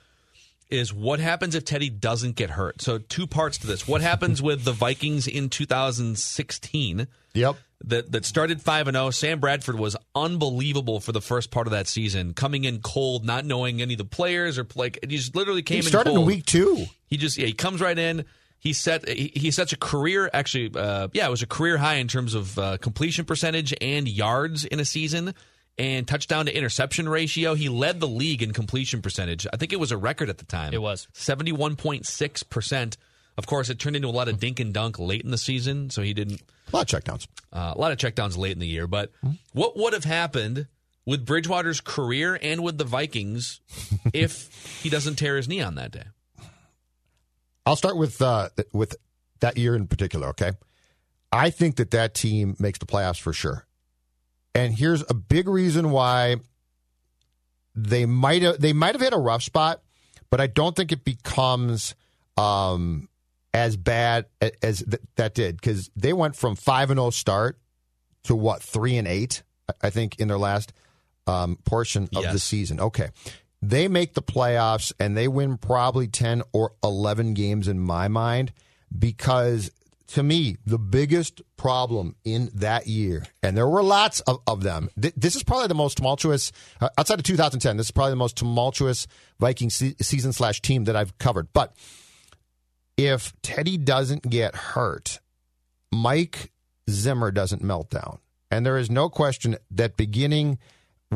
is 0.70 0.94
what 0.94 1.20
happens 1.20 1.56
if 1.56 1.64
Teddy 1.66 1.90
doesn't 1.90 2.36
get 2.36 2.50
hurt? 2.52 2.82
So 2.82 2.98
two 2.98 3.28
parts 3.28 3.58
to 3.60 3.68
this. 3.68 3.88
What 3.88 4.02
happens 4.02 4.42
with 4.42 4.64
the 4.64 4.72
Vikings 4.72 5.28
in 5.28 5.50
2016 5.50 7.08
Yep. 7.34 7.56
that 7.84 8.12
that 8.14 8.26
started 8.26 8.62
5 8.62 8.88
and 8.88 8.96
0. 8.96 9.10
Sam 9.12 9.40
Bradford 9.40 9.78
was 9.78 9.96
unbelievable 10.16 11.00
for 11.02 11.12
the 11.12 11.22
first 11.22 11.52
part 11.52 11.68
of 11.68 11.72
that 11.72 11.88
season, 11.88 12.34
coming 12.34 12.64
in 12.64 12.80
cold, 12.80 13.26
not 13.26 13.46
knowing 13.46 13.82
any 13.82 13.94
of 13.94 13.98
the 13.98 14.06
players 14.06 14.58
or 14.58 14.66
like 14.76 15.00
he 15.08 15.18
just 15.18 15.36
literally 15.36 15.62
came 15.62 15.76
He 15.76 15.80
in 15.80 15.86
started 15.86 16.12
in 16.12 16.16
cold. 16.16 16.28
week 16.28 16.46
two. 16.46 16.86
He 17.08 17.18
just 17.18 17.38
yeah, 17.38 17.48
he 17.48 17.54
comes 17.54 17.82
right 17.82 17.98
in. 17.98 18.26
He 18.60 18.72
set 18.74 19.08
he, 19.08 19.32
he 19.36 19.52
sets 19.52 19.74
a 19.74 19.78
career 19.78 20.30
actually 20.34 20.72
uh, 20.76 21.10
yeah 21.14 21.28
it 21.28 21.30
was 21.30 21.44
a 21.44 21.48
career 21.48 21.78
high 21.78 21.96
in 21.96 22.08
terms 22.08 22.34
of 22.34 22.58
uh, 22.58 22.78
completion 22.78 23.26
percentage 23.26 23.74
and 23.82 24.08
yards 24.08 24.66
in 24.66 24.80
a 24.80 24.86
season 24.86 25.36
and 25.78 26.08
touchdown 26.08 26.46
to 26.46 26.56
interception 26.56 27.08
ratio. 27.10 27.54
He 27.54 27.68
led 27.70 28.00
the 28.00 28.08
league 28.08 28.42
in 28.42 28.54
completion 28.54 29.02
percentage. 29.02 29.46
I 29.52 29.58
think 29.58 29.74
it 29.74 29.80
was 29.80 29.92
a 29.92 29.98
record 29.98 30.30
at 30.30 30.38
the 30.38 30.46
time. 30.46 30.74
It 30.74 30.82
was. 30.82 31.08
seventy 31.14 31.52
one 31.52 31.76
point 31.76 32.06
six 32.06 32.44
percent. 32.44 32.98
Of 33.38 33.48
course, 33.48 33.70
it 33.70 33.80
turned 33.80 33.98
into 33.98 34.08
a 34.08 34.12
lot 34.12 34.30
of 34.30 34.40
dink 34.40 34.62
and 34.62 34.74
dunk 34.74 34.98
late 34.98 35.22
in 35.24 35.32
the 35.32 35.38
season, 35.38 35.90
so 35.90 36.02
he 36.02 36.14
didn't 36.14 36.42
A 36.72 36.76
lot 36.78 36.94
of 36.94 37.04
checkdowns. 37.04 37.28
uh, 37.52 37.74
a 37.76 37.78
lot 37.78 37.92
of 37.92 37.98
checkdowns 37.98 38.38
late 38.38 38.54
in 38.54 38.60
the 38.60 38.68
year. 38.68 38.88
But 38.88 39.12
what 39.52 39.76
would 39.76 39.92
have 39.92 40.06
happened 40.06 40.68
with 41.06 41.26
Bridgewater's 41.26 41.82
career 41.82 42.40
and 42.42 42.64
with 42.64 42.78
the 42.78 42.86
Vikings 42.86 43.60
if 44.14 44.80
he 44.82 44.90
doesn't 44.90 45.16
tear 45.18 45.36
his 45.36 45.50
knee 45.50 45.60
on 45.62 45.76
that 45.76 45.92
day? 45.92 46.04
I'll 47.66 47.76
start 47.76 47.98
with 47.98 48.22
uh, 48.22 48.50
with 48.72 48.96
that 49.42 49.58
year 49.58 49.76
in 49.76 49.88
particular. 49.88 50.28
Okay, 50.30 50.52
I 51.32 51.50
think 51.50 51.76
that 51.76 51.92
that 51.92 52.14
team 52.14 52.56
makes 52.60 52.80
the 52.80 52.86
playoffs 52.86 53.20
for 53.20 53.34
sure, 53.34 53.65
and 54.56 54.74
here's 54.74 55.04
a 55.10 55.14
big 55.14 55.48
reason 55.48 55.92
why 55.92 56.38
they 57.76 58.06
might 58.06 58.42
have 58.42 58.60
they 58.60 58.74
might 58.74 58.96
have 58.96 59.02
hit 59.02 59.14
a 59.14 59.18
rough 59.18 59.44
spot, 59.44 59.82
but 60.30 60.40
I 60.42 60.48
don't 60.48 60.76
think 60.76 60.92
it 60.92 61.04
becomes 61.04 61.94
um, 62.38 63.10
as 63.54 63.76
bad 63.78 64.26
as 64.62 64.80
th- 64.84 65.02
that 65.18 65.34
did 65.36 65.58
because 65.58 65.90
they 65.96 66.14
went 66.14 66.36
from 66.36 66.56
five 66.56 66.90
and 66.90 66.98
zero 66.98 67.10
start 67.10 67.60
to 68.24 68.36
what 68.36 68.64
three 68.64 68.98
and 68.98 69.08
eight, 69.08 69.44
I- 69.82 69.90
think, 69.90 70.20
in 70.20 70.28
their 70.30 70.38
last 70.38 70.74
um, 71.28 71.58
portion 71.66 72.08
of 72.16 72.24
the 72.32 72.40
season. 72.40 72.80
Okay. 72.80 73.10
They 73.62 73.88
make 73.88 74.14
the 74.14 74.22
playoffs 74.22 74.94
and 75.00 75.18
they 75.18 75.28
win 75.28 75.58
probably 75.58 76.08
10 76.08 76.44
or 76.54 76.74
11 76.84 77.34
games 77.34 77.68
in 77.68 77.80
my 77.80 78.08
mind 78.08 78.54
because 78.98 79.72
to 80.08 80.24
me, 80.24 80.58
the 80.66 80.78
biggest 80.78 81.42
problem 81.58 82.16
in 82.24 82.50
that 82.54 82.88
year, 82.88 83.26
and 83.42 83.58
there 83.58 83.68
were 83.68 83.84
lots 83.84 84.20
of, 84.22 84.40
of 84.46 84.64
them, 84.64 84.90
th- 85.02 85.16
this 85.18 85.36
is 85.36 85.44
probably 85.44 85.68
the 85.68 85.76
most 85.76 85.98
tumultuous, 85.98 86.52
uh, 86.80 86.90
outside 86.98 87.20
of 87.20 87.24
2010, 87.24 87.78
this 87.78 87.88
is 87.88 87.92
probably 87.92 88.12
the 88.12 88.18
most 88.18 88.38
tumultuous 88.38 89.08
Viking 89.40 89.70
se- 89.70 89.96
season 90.02 90.32
slash 90.32 90.62
team 90.62 90.84
that 90.84 90.96
I've 90.96 91.18
covered. 91.18 91.52
But 91.54 91.76
if 92.98 93.34
Teddy 93.42 93.78
doesn't 93.78 94.30
get 94.30 94.56
hurt, 94.56 95.20
Mike 95.92 96.52
Zimmer 96.90 97.32
doesn't 97.32 97.64
melt 97.64 97.90
down, 97.90 98.20
and 98.52 98.66
there 98.66 98.78
is 98.78 98.92
no 98.92 99.10
question 99.10 99.58
that 99.72 99.98
beginning 99.98 100.60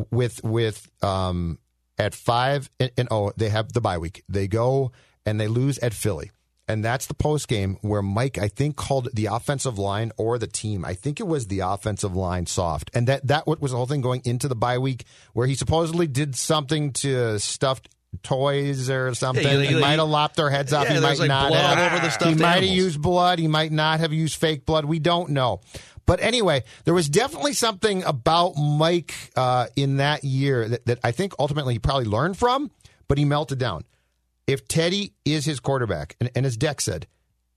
with 0.09 0.43
with 0.43 0.89
um, 1.03 1.59
at 1.97 2.15
five 2.15 2.69
and, 2.79 2.91
and 2.97 3.07
oh 3.11 3.31
they 3.37 3.49
have 3.49 3.73
the 3.73 3.81
bye 3.81 3.97
week. 3.97 4.23
They 4.27 4.47
go 4.47 4.91
and 5.25 5.39
they 5.39 5.47
lose 5.47 5.77
at 5.79 5.93
Philly. 5.93 6.31
And 6.69 6.85
that's 6.85 7.07
the 7.07 7.15
post 7.15 7.47
game 7.47 7.77
where 7.81 8.03
Mike, 8.03 8.37
I 8.37 8.47
think, 8.47 8.75
called 8.75 9.09
the 9.11 9.25
offensive 9.25 9.79
line 9.79 10.11
or 10.17 10.37
the 10.37 10.45
team. 10.45 10.85
I 10.85 10.93
think 10.93 11.19
it 11.19 11.27
was 11.27 11.47
the 11.47 11.61
offensive 11.61 12.15
line 12.15 12.45
soft, 12.45 12.91
and 12.93 13.07
that 13.07 13.25
that 13.25 13.47
what 13.47 13.59
was 13.59 13.71
the 13.71 13.77
whole 13.77 13.87
thing 13.87 14.01
going 14.01 14.21
into 14.23 14.47
the 14.47 14.55
bye 14.55 14.77
week, 14.77 15.05
where 15.33 15.47
he 15.47 15.55
supposedly 15.55 16.05
did 16.05 16.35
something 16.35 16.93
to 16.93 17.39
stuffed 17.39 17.89
toys 18.21 18.87
or 18.87 19.15
something. 19.15 19.43
Yeah, 19.43 19.61
he 19.61 19.75
he- 19.75 19.81
might 19.81 19.97
have 19.97 20.09
lopped 20.09 20.35
their 20.35 20.51
heads 20.51 20.71
off. 20.71 20.85
Yeah, 20.85 20.93
he 20.93 20.99
might 20.99 21.17
like, 21.17 21.27
not 21.27 21.51
have. 21.51 21.91
over 21.91 22.07
the 22.07 22.29
he 22.29 22.35
might 22.35 22.63
have 22.63 22.75
used 22.75 23.01
blood. 23.01 23.39
He 23.39 23.47
might 23.47 23.71
not 23.71 23.99
have 23.99 24.13
used 24.13 24.39
fake 24.39 24.65
blood. 24.65 24.85
We 24.85 24.99
don't 24.99 25.31
know. 25.31 25.61
But 26.05 26.21
anyway, 26.21 26.63
there 26.85 26.93
was 26.93 27.09
definitely 27.09 27.53
something 27.53 28.03
about 28.03 28.57
Mike 28.57 29.13
uh, 29.35 29.67
in 29.75 29.97
that 29.97 30.23
year 30.23 30.67
that, 30.67 30.85
that 30.85 30.99
I 31.03 31.11
think 31.11 31.33
ultimately 31.37 31.73
he 31.73 31.79
probably 31.79 32.05
learned 32.05 32.37
from, 32.37 32.71
but 33.07 33.17
he 33.17 33.25
melted 33.25 33.59
down. 33.59 33.83
If 34.49 34.67
Teddy 34.67 35.13
is 35.25 35.45
his 35.45 35.59
quarterback, 35.59 36.15
and, 36.19 36.31
and 36.35 36.45
as 36.45 36.57
Dex 36.57 36.85
said, 36.85 37.05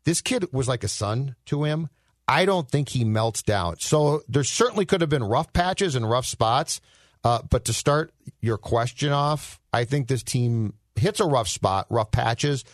this 0.05 0.21
kid 0.21 0.53
was 0.53 0.69
like 0.69 0.85
a 0.85 0.89
son 0.89 1.37
to 1.47 1.65
him. 1.65 1.89
I 2.29 2.45
don't 2.45 2.71
think 2.71 2.91
he 2.91 3.05
melts 3.05 3.43
down. 3.43 3.77
So 3.79 4.23
there 4.29 4.45
certainly 4.45 4.85
could 4.85 5.01
have 5.01 5.11
been 5.11 5.25
rough 5.25 5.53
patches 5.53 5.95
and 5.95 6.09
rough 6.09 6.27
spots. 6.27 6.81
Uh, 7.25 7.41
but 7.49 7.65
to 7.67 7.73
start 7.73 8.13
your 8.41 8.59
question 8.59 9.11
off, 9.11 9.59
I 9.73 9.85
think 9.85 10.09
this 10.09 10.23
team 10.23 10.75
hits 10.97 11.21
a 11.21 11.25
rough 11.25 11.49
spot, 11.49 11.87
rough 11.89 12.11
patches, 12.11 12.65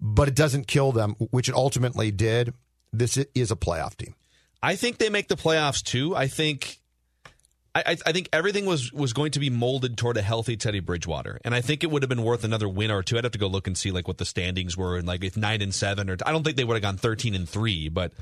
but 0.00 0.28
it 0.28 0.34
doesn't 0.34 0.66
kill 0.66 0.92
them, 0.92 1.12
which 1.30 1.48
it 1.48 1.54
ultimately 1.54 2.10
did. 2.10 2.52
This 2.92 3.16
is 3.34 3.50
a 3.50 3.56
playoff 3.56 3.96
team. 3.96 4.14
I 4.62 4.76
think 4.76 4.98
they 4.98 5.08
make 5.08 5.28
the 5.28 5.36
playoffs 5.36 5.82
too. 5.82 6.14
I 6.14 6.26
think 6.26 6.78
I, 7.74 7.96
I- 8.06 8.12
think 8.12 8.28
everything 8.32 8.66
was 8.66 8.92
was 8.92 9.12
going 9.12 9.32
to 9.32 9.40
be 9.40 9.48
molded 9.50 9.96
toward 9.96 10.16
a 10.16 10.22
healthy 10.22 10.56
Teddy 10.56 10.80
Bridgewater, 10.80 11.38
and 11.44 11.54
I 11.54 11.60
think 11.60 11.82
it 11.82 11.90
would 11.90 12.02
have 12.02 12.10
been 12.10 12.22
worth 12.22 12.44
another 12.44 12.68
win 12.68 12.90
or 12.90 13.02
two. 13.02 13.16
I'd 13.16 13.24
have 13.24 13.32
to 13.32 13.38
go 13.38 13.46
look 13.46 13.66
and 13.66 13.76
see 13.78 13.90
like 13.90 14.06
what 14.06 14.18
the 14.18 14.24
standings 14.26 14.76
were, 14.76 14.96
and 14.96 15.06
like 15.06 15.24
if 15.24 15.36
nine 15.36 15.62
and 15.62 15.74
seven, 15.74 16.10
or 16.10 16.16
I 16.26 16.32
don't 16.32 16.42
think 16.44 16.56
they 16.56 16.64
would 16.64 16.74
have 16.74 16.82
gone 16.82 16.96
thirteen 16.98 17.34
and 17.34 17.48
three, 17.48 17.88
but 17.88 18.12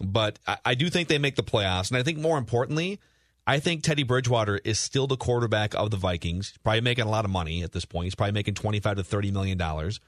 but 0.00 0.38
I, 0.46 0.56
I 0.66 0.74
do 0.74 0.90
think 0.90 1.08
they 1.08 1.18
make 1.18 1.36
the 1.36 1.42
playoffs, 1.42 1.90
and 1.90 1.96
I 1.98 2.02
think 2.02 2.18
more 2.18 2.36
importantly, 2.36 3.00
I 3.46 3.58
think 3.58 3.82
Teddy 3.82 4.02
Bridgewater 4.02 4.60
is 4.64 4.78
still 4.78 5.06
the 5.06 5.16
quarterback 5.16 5.74
of 5.74 5.90
the 5.90 5.96
Vikings. 5.96 6.50
He's 6.50 6.58
probably 6.58 6.82
making 6.82 7.04
a 7.04 7.10
lot 7.10 7.24
of 7.24 7.30
money 7.30 7.62
at 7.62 7.72
this 7.72 7.84
point. 7.86 8.04
He's 8.04 8.14
probably 8.14 8.32
making 8.32 8.54
twenty 8.54 8.80
five 8.80 8.96
to 8.98 9.04
thirty 9.04 9.30
million 9.30 9.56
dollars. 9.56 9.98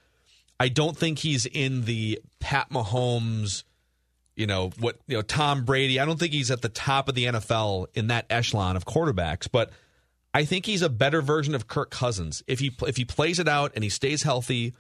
I 0.60 0.68
don't 0.68 0.96
think 0.96 1.18
he's 1.18 1.46
in 1.46 1.86
the 1.86 2.20
Pat 2.40 2.68
Mahomes 2.70 3.64
you 4.36 4.46
know 4.46 4.70
what 4.78 4.98
you 5.06 5.16
know 5.16 5.22
Tom 5.22 5.64
Brady. 5.64 6.00
I 6.00 6.04
don't 6.04 6.18
think 6.18 6.32
he's 6.32 6.50
at 6.50 6.62
the 6.62 6.68
top 6.68 7.08
of 7.08 7.14
the 7.14 7.26
NFL 7.26 7.86
in 7.94 8.08
that 8.08 8.26
echelon 8.30 8.76
of 8.76 8.84
quarterbacks, 8.84 9.48
but 9.50 9.70
I 10.34 10.44
think 10.44 10.66
he's 10.66 10.82
a 10.82 10.88
better 10.88 11.20
version 11.20 11.54
of 11.54 11.68
Kirk 11.68 11.90
Cousins. 11.90 12.42
If 12.46 12.58
he 12.58 12.72
if 12.86 12.96
he 12.96 13.04
plays 13.04 13.38
it 13.38 13.48
out 13.48 13.72
and 13.74 13.84
he 13.84 13.90
stays 13.90 14.22
healthy, 14.22 14.74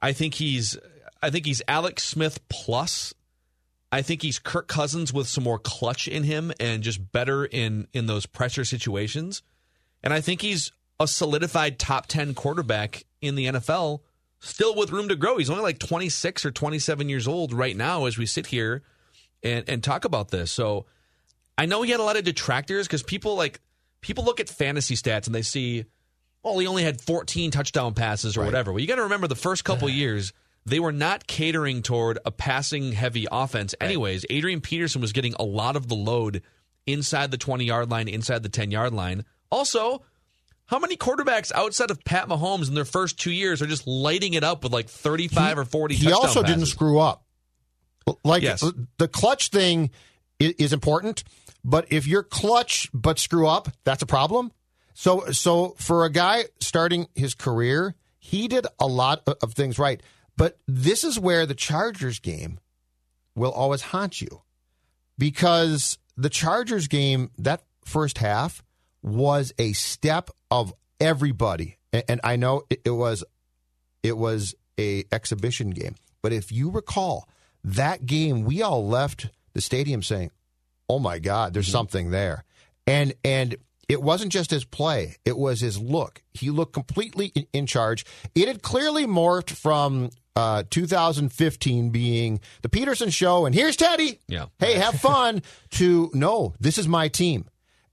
I 0.00 0.12
think 0.12 0.34
he's 0.34 0.78
I 1.22 1.30
think 1.30 1.46
he's 1.46 1.62
Alex 1.68 2.02
Smith 2.04 2.46
plus. 2.48 3.14
I 3.92 4.02
think 4.02 4.22
he's 4.22 4.38
Kirk 4.38 4.68
Cousins 4.68 5.12
with 5.12 5.26
some 5.26 5.44
more 5.44 5.58
clutch 5.58 6.06
in 6.06 6.22
him 6.22 6.52
and 6.60 6.82
just 6.82 7.12
better 7.12 7.44
in 7.44 7.88
in 7.92 8.06
those 8.06 8.24
pressure 8.26 8.64
situations. 8.64 9.42
And 10.02 10.14
I 10.14 10.20
think 10.20 10.40
he's 10.40 10.72
a 10.98 11.06
solidified 11.06 11.78
top 11.78 12.06
10 12.06 12.34
quarterback 12.34 13.04
in 13.20 13.34
the 13.34 13.46
NFL, 13.46 14.00
still 14.40 14.74
with 14.74 14.90
room 14.90 15.08
to 15.08 15.16
grow. 15.16 15.38
He's 15.38 15.50
only 15.50 15.62
like 15.62 15.78
26 15.78 16.44
or 16.44 16.50
27 16.50 17.08
years 17.08 17.28
old 17.28 17.52
right 17.52 17.76
now 17.76 18.06
as 18.06 18.18
we 18.18 18.26
sit 18.26 18.46
here 18.46 18.82
and, 19.42 19.64
and 19.68 19.84
talk 19.84 20.04
about 20.04 20.30
this. 20.30 20.50
So 20.50 20.86
I 21.56 21.66
know 21.66 21.82
he 21.82 21.90
had 21.90 22.00
a 22.00 22.04
lot 22.04 22.16
of 22.16 22.24
detractors 22.24 22.86
because 22.86 23.02
people 23.02 23.36
like 23.36 23.60
people 24.00 24.24
look 24.24 24.40
at 24.40 24.48
fantasy 24.48 24.96
stats 24.96 25.26
and 25.26 25.34
they 25.34 25.42
see, 25.42 25.84
oh, 26.42 26.58
he 26.58 26.66
only 26.66 26.82
had 26.82 27.00
14 27.00 27.50
touchdown 27.50 27.94
passes 27.94 28.36
or 28.36 28.44
whatever. 28.44 28.72
Well, 28.72 28.80
you 28.80 28.86
got 28.86 28.96
to 28.96 29.02
remember 29.02 29.28
the 29.28 29.34
first 29.34 29.64
couple 29.64 29.88
years, 29.88 30.32
they 30.64 30.80
were 30.80 30.92
not 30.92 31.26
catering 31.26 31.82
toward 31.82 32.18
a 32.24 32.30
passing 32.30 32.92
heavy 32.92 33.26
offense. 33.30 33.74
Anyways, 33.80 34.24
Adrian 34.30 34.60
Peterson 34.60 35.00
was 35.00 35.12
getting 35.12 35.34
a 35.38 35.44
lot 35.44 35.76
of 35.76 35.88
the 35.88 35.94
load 35.94 36.42
inside 36.86 37.30
the 37.30 37.38
20 37.38 37.64
yard 37.64 37.90
line, 37.90 38.08
inside 38.08 38.42
the 38.42 38.48
10 38.48 38.70
yard 38.70 38.94
line. 38.94 39.24
Also, 39.50 40.02
how 40.70 40.78
many 40.78 40.96
quarterbacks 40.96 41.50
outside 41.52 41.90
of 41.90 42.04
Pat 42.04 42.28
Mahomes 42.28 42.68
in 42.68 42.74
their 42.74 42.84
first 42.84 43.18
two 43.18 43.32
years 43.32 43.60
are 43.60 43.66
just 43.66 43.88
lighting 43.88 44.34
it 44.34 44.44
up 44.44 44.62
with 44.62 44.72
like 44.72 44.88
35 44.88 45.58
or 45.58 45.64
40 45.64 45.96
He 45.96 46.12
also 46.12 46.44
didn't 46.44 46.66
screw 46.66 47.00
up. 47.00 47.24
Like 48.22 48.44
Yes. 48.44 48.62
Uh, 48.62 48.70
the 48.96 49.08
clutch 49.08 49.48
thing 49.48 49.90
is, 50.38 50.72
important, 50.72 51.24
but 51.64 51.86
if 51.90 52.06
you're 52.06 52.22
clutch 52.22 52.88
but 52.94 53.18
screw 53.18 53.48
up, 53.48 53.68
that's 53.82 54.02
a 54.02 54.06
problem. 54.06 54.52
So, 54.94 55.32
so 55.32 55.74
for 55.76 56.04
a 56.04 56.10
guy 56.10 56.44
starting 56.60 57.08
his 57.16 57.34
career, 57.34 57.96
he 58.20 58.46
did 58.46 58.64
a 58.78 58.86
lot 58.86 59.22
of 59.26 59.54
things 59.54 59.76
right. 59.76 60.00
But 60.36 60.56
this 60.68 61.02
is 61.02 61.18
where 61.18 61.46
the 61.46 61.54
Chargers 61.54 62.20
game 62.20 62.60
will 63.34 63.52
always 63.52 63.82
haunt 63.82 64.20
you 64.20 64.42
because 65.18 65.98
the 66.16 66.30
Chargers 66.30 66.86
game, 66.86 67.32
that 67.38 67.64
first 67.84 68.18
half 68.18 68.62
was 69.02 69.52
a 69.58 69.72
step 69.72 70.30
of 70.50 70.72
everybody. 71.00 71.78
And, 71.92 72.04
and 72.08 72.20
I 72.24 72.36
know 72.36 72.62
it, 72.70 72.82
it 72.84 72.90
was 72.90 73.24
it 74.02 74.16
was 74.16 74.54
a 74.78 75.04
exhibition 75.12 75.70
game. 75.70 75.94
But 76.22 76.32
if 76.32 76.52
you 76.52 76.70
recall, 76.70 77.28
that 77.64 78.06
game 78.06 78.44
we 78.44 78.62
all 78.62 78.86
left 78.86 79.28
the 79.54 79.60
stadium 79.60 80.02
saying, 80.02 80.30
"Oh 80.88 80.98
my 80.98 81.18
God, 81.18 81.54
there's 81.54 81.68
something 81.68 82.10
there," 82.10 82.44
and 82.86 83.14
and 83.24 83.56
it 83.88 84.02
wasn't 84.02 84.32
just 84.32 84.50
his 84.50 84.64
play; 84.64 85.16
it 85.24 85.36
was 85.36 85.60
his 85.60 85.78
look. 85.78 86.22
He 86.32 86.50
looked 86.50 86.72
completely 86.72 87.26
in, 87.34 87.46
in 87.52 87.66
charge. 87.66 88.04
It 88.34 88.48
had 88.48 88.62
clearly 88.62 89.06
morphed 89.06 89.50
from. 89.50 90.10
Uh, 90.36 90.62
2015 90.70 91.90
being 91.90 92.40
the 92.62 92.68
Peterson 92.68 93.10
show, 93.10 93.46
and 93.46 93.54
here's 93.54 93.74
Teddy. 93.76 94.20
Yeah. 94.28 94.46
Hey, 94.60 94.74
have 94.74 94.94
fun. 94.94 95.42
to 95.72 96.08
no, 96.14 96.54
this 96.60 96.78
is 96.78 96.86
my 96.86 97.08
team. 97.08 97.46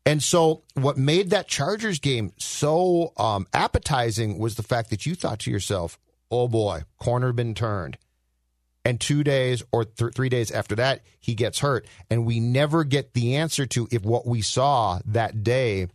And 0.08 0.24
so, 0.24 0.64
what 0.76 0.98
made 0.98 1.32
that 1.32 1.50
Chargers 1.50 2.00
game 2.00 2.32
so 2.38 3.12
um, 3.18 3.46
appetizing 3.54 4.40
was 4.40 4.56
the 4.56 4.64
fact 4.64 4.90
that 4.90 5.06
you 5.06 5.16
thought 5.16 5.40
to 5.40 5.52
yourself, 5.52 6.00
"Oh 6.32 6.48
boy, 6.48 6.84
corner 6.98 7.34
been 7.34 7.54
turned." 7.54 7.98
And 8.86 9.02
two 9.02 9.22
days 9.22 9.64
or 9.74 9.84
th- 9.84 10.14
three 10.14 10.30
days 10.30 10.50
after 10.50 10.76
that, 10.76 11.02
he 11.20 11.36
gets 11.36 11.60
hurt, 11.60 11.86
and 12.10 12.26
we 12.26 12.40
never 12.40 12.86
get 12.86 13.16
the 13.16 13.36
answer 13.36 13.66
to 13.66 13.90
if 13.92 14.04
what 14.04 14.26
we 14.26 14.42
saw 14.42 15.02
that 15.08 15.44
day 15.44 15.88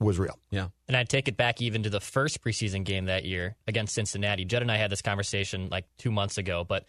was 0.00 0.18
real. 0.18 0.38
Yeah. 0.50 0.68
And 0.88 0.96
I'd 0.96 1.10
take 1.10 1.28
it 1.28 1.36
back 1.36 1.60
even 1.60 1.82
to 1.82 1.90
the 1.90 2.00
first 2.00 2.42
preseason 2.42 2.84
game 2.84 3.04
that 3.04 3.26
year 3.26 3.56
against 3.68 3.94
Cincinnati. 3.94 4.46
Judd 4.46 4.62
and 4.62 4.72
I 4.72 4.78
had 4.78 4.90
this 4.90 5.02
conversation 5.02 5.68
like 5.70 5.84
two 5.98 6.10
months 6.10 6.38
ago, 6.38 6.64
but 6.64 6.86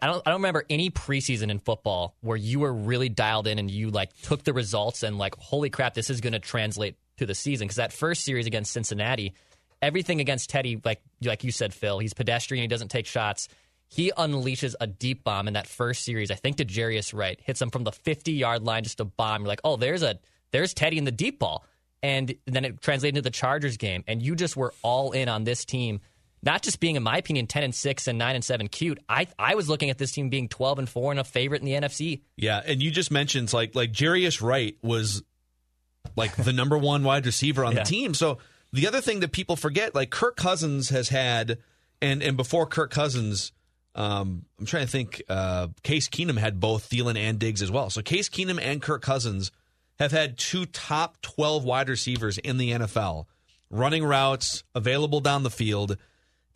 I 0.00 0.06
don't, 0.06 0.22
I 0.26 0.30
don't 0.30 0.40
remember 0.40 0.64
any 0.68 0.90
preseason 0.90 1.50
in 1.50 1.58
football 1.58 2.16
where 2.20 2.36
you 2.36 2.60
were 2.60 2.72
really 2.72 3.08
dialed 3.08 3.46
in 3.46 3.58
and 3.58 3.70
you 3.70 3.90
like 3.90 4.12
took 4.22 4.44
the 4.44 4.52
results 4.52 5.02
and 5.02 5.18
like, 5.18 5.36
holy 5.36 5.70
crap, 5.70 5.94
this 5.94 6.10
is 6.10 6.20
going 6.20 6.32
to 6.32 6.38
translate 6.38 6.96
to 7.18 7.26
the 7.26 7.34
season. 7.34 7.66
Because 7.66 7.76
that 7.76 7.92
first 7.92 8.24
series 8.24 8.46
against 8.46 8.72
Cincinnati, 8.72 9.34
everything 9.82 10.20
against 10.20 10.50
Teddy, 10.50 10.80
like 10.84 11.00
like 11.22 11.44
you 11.44 11.52
said, 11.52 11.72
Phil, 11.74 11.98
he's 11.98 12.14
pedestrian, 12.14 12.62
he 12.62 12.68
doesn't 12.68 12.88
take 12.88 13.06
shots. 13.06 13.48
He 13.90 14.12
unleashes 14.16 14.74
a 14.80 14.86
deep 14.86 15.24
bomb 15.24 15.48
in 15.48 15.54
that 15.54 15.66
first 15.66 16.04
series. 16.04 16.30
I 16.30 16.34
think 16.34 16.58
to 16.58 16.64
Jarius 16.64 17.14
Wright 17.14 17.40
hits 17.42 17.62
him 17.62 17.70
from 17.70 17.84
the 17.84 17.92
50 17.92 18.32
yard 18.32 18.62
line, 18.62 18.84
just 18.84 19.00
a 19.00 19.04
bomb. 19.04 19.42
You're 19.42 19.48
like, 19.48 19.62
oh, 19.64 19.76
there's 19.76 20.02
a 20.02 20.18
there's 20.50 20.74
Teddy 20.74 20.98
in 20.98 21.04
the 21.04 21.12
deep 21.12 21.38
ball 21.38 21.64
and 22.02 22.34
then 22.46 22.64
it 22.64 22.80
translated 22.80 23.16
into 23.16 23.22
the 23.22 23.30
Chargers 23.30 23.76
game, 23.76 24.04
and 24.06 24.22
you 24.22 24.36
just 24.36 24.56
were 24.56 24.72
all 24.82 25.12
in 25.12 25.28
on 25.28 25.44
this 25.44 25.64
team. 25.64 26.00
Not 26.42 26.62
just 26.62 26.78
being, 26.80 26.96
in 26.96 27.02
my 27.02 27.16
opinion, 27.18 27.46
ten 27.46 27.64
and 27.64 27.74
six 27.74 28.06
and 28.06 28.18
nine 28.18 28.34
and 28.36 28.44
seven 28.44 28.68
cute. 28.68 28.98
I 29.08 29.26
I 29.38 29.54
was 29.56 29.68
looking 29.68 29.90
at 29.90 29.98
this 29.98 30.12
team 30.12 30.28
being 30.28 30.48
twelve 30.48 30.78
and 30.78 30.88
four 30.88 31.10
and 31.10 31.18
a 31.18 31.24
favorite 31.24 31.62
in 31.62 31.66
the 31.66 31.72
NFC. 31.72 32.20
Yeah, 32.36 32.60
and 32.64 32.82
you 32.82 32.90
just 32.90 33.10
mentioned 33.10 33.52
like 33.52 33.74
like 33.74 33.92
Jarius 33.92 34.40
Wright 34.40 34.76
was 34.82 35.22
like 36.16 36.34
the 36.36 36.52
number 36.52 36.78
one 36.78 37.02
wide 37.02 37.26
receiver 37.26 37.64
on 37.64 37.74
Yeah. 37.74 37.82
the 37.82 37.88
team. 37.88 38.14
So 38.14 38.38
the 38.72 38.86
other 38.86 39.00
thing 39.00 39.20
that 39.20 39.32
people 39.32 39.56
forget, 39.56 39.94
like 39.94 40.10
Kirk 40.10 40.36
Cousins 40.36 40.90
has 40.90 41.08
had, 41.08 41.58
and 42.00 42.22
and 42.22 42.36
before 42.36 42.66
Kirk 42.66 42.90
Cousins, 42.90 43.50
um, 43.94 44.44
I'm 44.60 44.66
trying 44.66 44.86
to 44.86 44.92
think. 44.92 45.22
Uh, 45.28 45.68
Case 45.82 46.08
Keenum 46.08 46.38
had 46.38 46.60
both 46.60 46.88
Thielen 46.88 47.18
and 47.18 47.38
Diggs 47.38 47.62
as 47.62 47.70
well. 47.70 47.90
So 47.90 48.00
Case 48.02 48.28
Keenum 48.28 48.60
and 48.62 48.80
Kirk 48.80 49.02
Cousins 49.02 49.50
have 49.98 50.12
had 50.12 50.38
two 50.38 50.64
top 50.66 51.20
12 51.22 51.64
wide 51.64 51.88
receivers 51.88 52.38
in 52.38 52.58
the 52.58 52.70
NFL, 52.70 53.24
running 53.70 54.04
routes 54.04 54.62
available 54.72 55.18
down 55.18 55.42
the 55.42 55.50
field. 55.50 55.96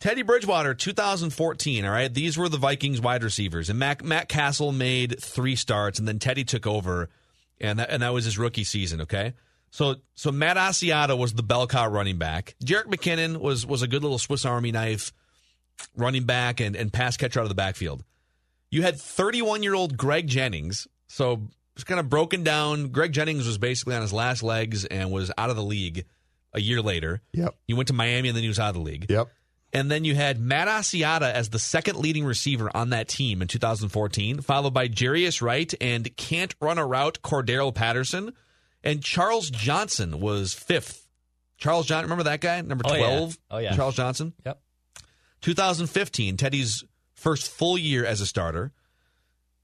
Teddy 0.03 0.21
Bridgewater, 0.21 0.73
2014. 0.73 1.85
All 1.85 1.91
right, 1.91 2.13
these 2.13 2.37
were 2.37 2.49
the 2.49 2.57
Vikings 2.57 2.99
wide 2.99 3.23
receivers, 3.23 3.69
and 3.69 3.79
Matt, 3.79 4.03
Matt 4.03 4.27
Cassel 4.27 4.73
made 4.73 5.17
three 5.21 5.55
starts, 5.55 5.97
and 5.97 6.05
then 6.05 6.19
Teddy 6.19 6.43
took 6.43 6.67
over, 6.67 7.07
and 7.61 7.79
that, 7.79 7.89
and 7.89 8.03
that 8.03 8.11
was 8.11 8.25
his 8.25 8.37
rookie 8.37 8.65
season. 8.65 8.99
Okay, 8.99 9.33
so 9.71 9.95
so 10.13 10.29
Matt 10.29 10.57
Asiata 10.57 11.17
was 11.17 11.31
the 11.31 11.41
bell 11.41 11.67
cow 11.67 11.87
running 11.87 12.17
back. 12.17 12.53
Jerick 12.61 12.87
McKinnon 12.87 13.37
was 13.37 13.65
was 13.65 13.81
a 13.81 13.87
good 13.87 14.01
little 14.01 14.19
Swiss 14.19 14.43
Army 14.43 14.73
knife 14.73 15.13
running 15.95 16.25
back 16.25 16.59
and 16.59 16.75
and 16.75 16.91
pass 16.91 17.15
catcher 17.15 17.39
out 17.39 17.43
of 17.43 17.49
the 17.49 17.55
backfield. 17.55 18.03
You 18.71 18.81
had 18.81 18.99
31 18.99 19.63
year 19.63 19.73
old 19.73 19.95
Greg 19.95 20.27
Jennings, 20.27 20.85
So 21.07 21.47
it's 21.75 21.85
kind 21.85 22.01
of 22.01 22.09
broken 22.09 22.43
down. 22.43 22.89
Greg 22.89 23.13
Jennings 23.13 23.47
was 23.47 23.57
basically 23.57 23.95
on 23.95 24.01
his 24.01 24.11
last 24.11 24.43
legs 24.43 24.83
and 24.83 25.11
was 25.13 25.31
out 25.37 25.49
of 25.49 25.55
the 25.55 25.63
league 25.63 26.03
a 26.51 26.59
year 26.59 26.81
later. 26.81 27.21
Yep. 27.31 27.55
He 27.67 27.73
went 27.73 27.87
to 27.87 27.93
Miami 27.93 28.27
and 28.27 28.35
then 28.35 28.43
he 28.43 28.49
was 28.49 28.59
out 28.59 28.67
of 28.67 28.75
the 28.75 28.81
league. 28.81 29.05
Yep. 29.09 29.29
And 29.73 29.89
then 29.89 30.05
you 30.05 30.13
had 30.13 30.39
Matt 30.39 30.67
Asiata 30.67 31.31
as 31.33 31.49
the 31.49 31.57
second 31.57 31.97
leading 31.97 32.25
receiver 32.25 32.69
on 32.75 32.91
that 32.91 33.07
team 33.07 33.41
in 33.41 33.47
2014, 33.47 34.41
followed 34.41 34.73
by 34.73 34.87
Jarius 34.87 35.41
Wright 35.41 35.73
and 35.81 36.15
can't 36.15 36.53
run 36.61 36.77
a 36.77 36.85
route 36.85 37.19
Cordarrelle 37.23 37.73
Patterson. 37.73 38.33
And 38.83 39.03
Charles 39.03 39.49
Johnson 39.49 40.19
was 40.19 40.53
fifth. 40.53 41.07
Charles 41.57 41.87
Johnson, 41.87 42.05
remember 42.05 42.25
that 42.25 42.39
guy? 42.41 42.61
Number 42.61 42.83
Oh, 42.87 42.93
yeah. 42.93 43.07
12? 43.15 43.37
Oh, 43.49 43.57
yeah. 43.57 43.75
Charles 43.75 43.95
Johnson. 43.95 44.33
Yep. 44.45 44.59
2015, 45.41 46.37
Teddy's 46.37 46.83
first 47.15 47.49
full 47.51 47.77
year 47.77 48.05
as 48.05 48.21
a 48.21 48.25
starter. 48.27 48.71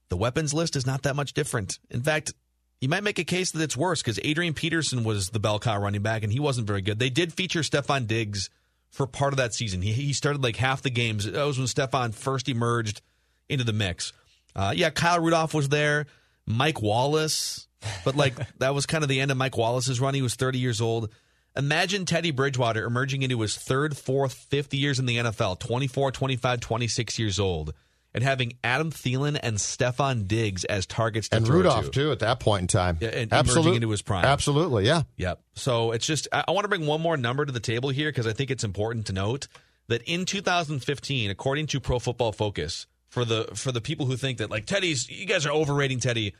The 0.08 0.16
weapons 0.16 0.52
list 0.52 0.74
is 0.76 0.86
not 0.86 1.02
that 1.02 1.14
much 1.14 1.34
different. 1.34 1.78
In 1.88 2.02
fact, 2.02 2.32
you 2.80 2.88
might 2.88 3.04
make 3.04 3.18
a 3.18 3.24
case 3.24 3.52
that 3.52 3.62
it's 3.62 3.76
worse 3.76 4.02
because 4.02 4.18
Adrian 4.24 4.54
Peterson 4.54 5.04
was 5.04 5.30
the 5.30 5.38
bell 5.38 5.58
cow 5.58 5.78
running 5.80 6.02
back 6.02 6.22
and 6.24 6.32
he 6.32 6.40
wasn't 6.40 6.66
very 6.66 6.82
good. 6.82 6.98
They 6.98 7.10
did 7.10 7.32
feature 7.32 7.60
Stefon 7.60 8.06
Diggs 8.06 8.50
for 8.90 9.06
part 9.06 9.32
of 9.32 9.36
that 9.38 9.54
season. 9.54 9.82
He, 9.82 9.92
he 9.92 10.12
started 10.12 10.42
like 10.42 10.56
half 10.56 10.82
the 10.82 10.90
games. 10.90 11.30
That 11.30 11.44
was 11.44 11.58
when 11.58 11.66
Stefon 11.66 12.14
first 12.14 12.48
emerged 12.48 13.02
into 13.48 13.64
the 13.64 13.72
mix. 13.72 14.12
Uh, 14.54 14.72
yeah, 14.74 14.90
Kyle 14.90 15.20
Rudolph 15.20 15.54
was 15.54 15.68
there. 15.68 16.06
Mike 16.46 16.82
Wallace, 16.82 17.68
but 18.04 18.16
like 18.16 18.34
that 18.58 18.74
was 18.74 18.86
kind 18.86 19.04
of 19.04 19.08
the 19.08 19.20
end 19.20 19.30
of 19.30 19.36
Mike 19.36 19.56
Wallace's 19.56 20.00
run. 20.00 20.14
He 20.14 20.22
was 20.22 20.34
30 20.34 20.58
years 20.58 20.80
old. 20.80 21.10
Imagine 21.56 22.04
Teddy 22.04 22.30
Bridgewater 22.30 22.84
emerging 22.84 23.22
into 23.22 23.40
his 23.40 23.56
third, 23.56 23.96
fourth, 23.96 24.34
fifth 24.34 24.72
years 24.72 24.98
in 25.00 25.06
the 25.06 25.16
NFL, 25.16 25.58
24, 25.58 26.12
25, 26.12 26.60
26 26.60 27.18
years 27.18 27.40
old, 27.40 27.74
and 28.12 28.24
having 28.24 28.54
Adam 28.64 28.90
Thielen 28.90 29.38
and 29.40 29.56
Stefon 29.56 30.26
Diggs 30.26 30.64
as 30.64 30.86
targets 30.86 31.28
to 31.28 31.36
And 31.36 31.46
throw 31.46 31.56
Rudolph 31.58 31.86
to. 31.86 31.90
too 31.90 32.12
at 32.12 32.20
that 32.20 32.40
point 32.40 32.62
in 32.62 32.66
time. 32.66 32.98
Yeah, 33.00 33.08
and 33.10 33.32
emerging 33.32 33.74
into 33.76 33.90
his 33.90 34.02
prime. 34.02 34.24
Absolutely, 34.24 34.86
yeah. 34.86 35.02
Yep. 35.16 35.40
So 35.54 35.92
it's 35.92 36.06
just 36.06 36.28
I, 36.32 36.44
I 36.48 36.50
want 36.50 36.64
to 36.64 36.68
bring 36.68 36.86
one 36.86 37.00
more 37.00 37.16
number 37.16 37.44
to 37.46 37.52
the 37.52 37.60
table 37.60 37.90
here 37.90 38.08
because 38.10 38.26
I 38.26 38.32
think 38.32 38.50
it's 38.50 38.64
important 38.64 39.06
to 39.06 39.12
note 39.12 39.46
that 39.88 40.02
in 40.02 40.24
2015, 40.24 41.30
according 41.30 41.66
to 41.68 41.80
Pro 41.80 41.98
Football 41.98 42.32
Focus, 42.32 42.86
for 43.08 43.24
the 43.24 43.48
for 43.54 43.72
the 43.72 43.80
people 43.80 44.06
who 44.06 44.16
think 44.16 44.38
that 44.38 44.50
like 44.50 44.66
Teddy's, 44.66 45.08
you 45.08 45.26
guys 45.26 45.46
are 45.46 45.52
overrating 45.52 45.98
Teddy. 46.00 46.34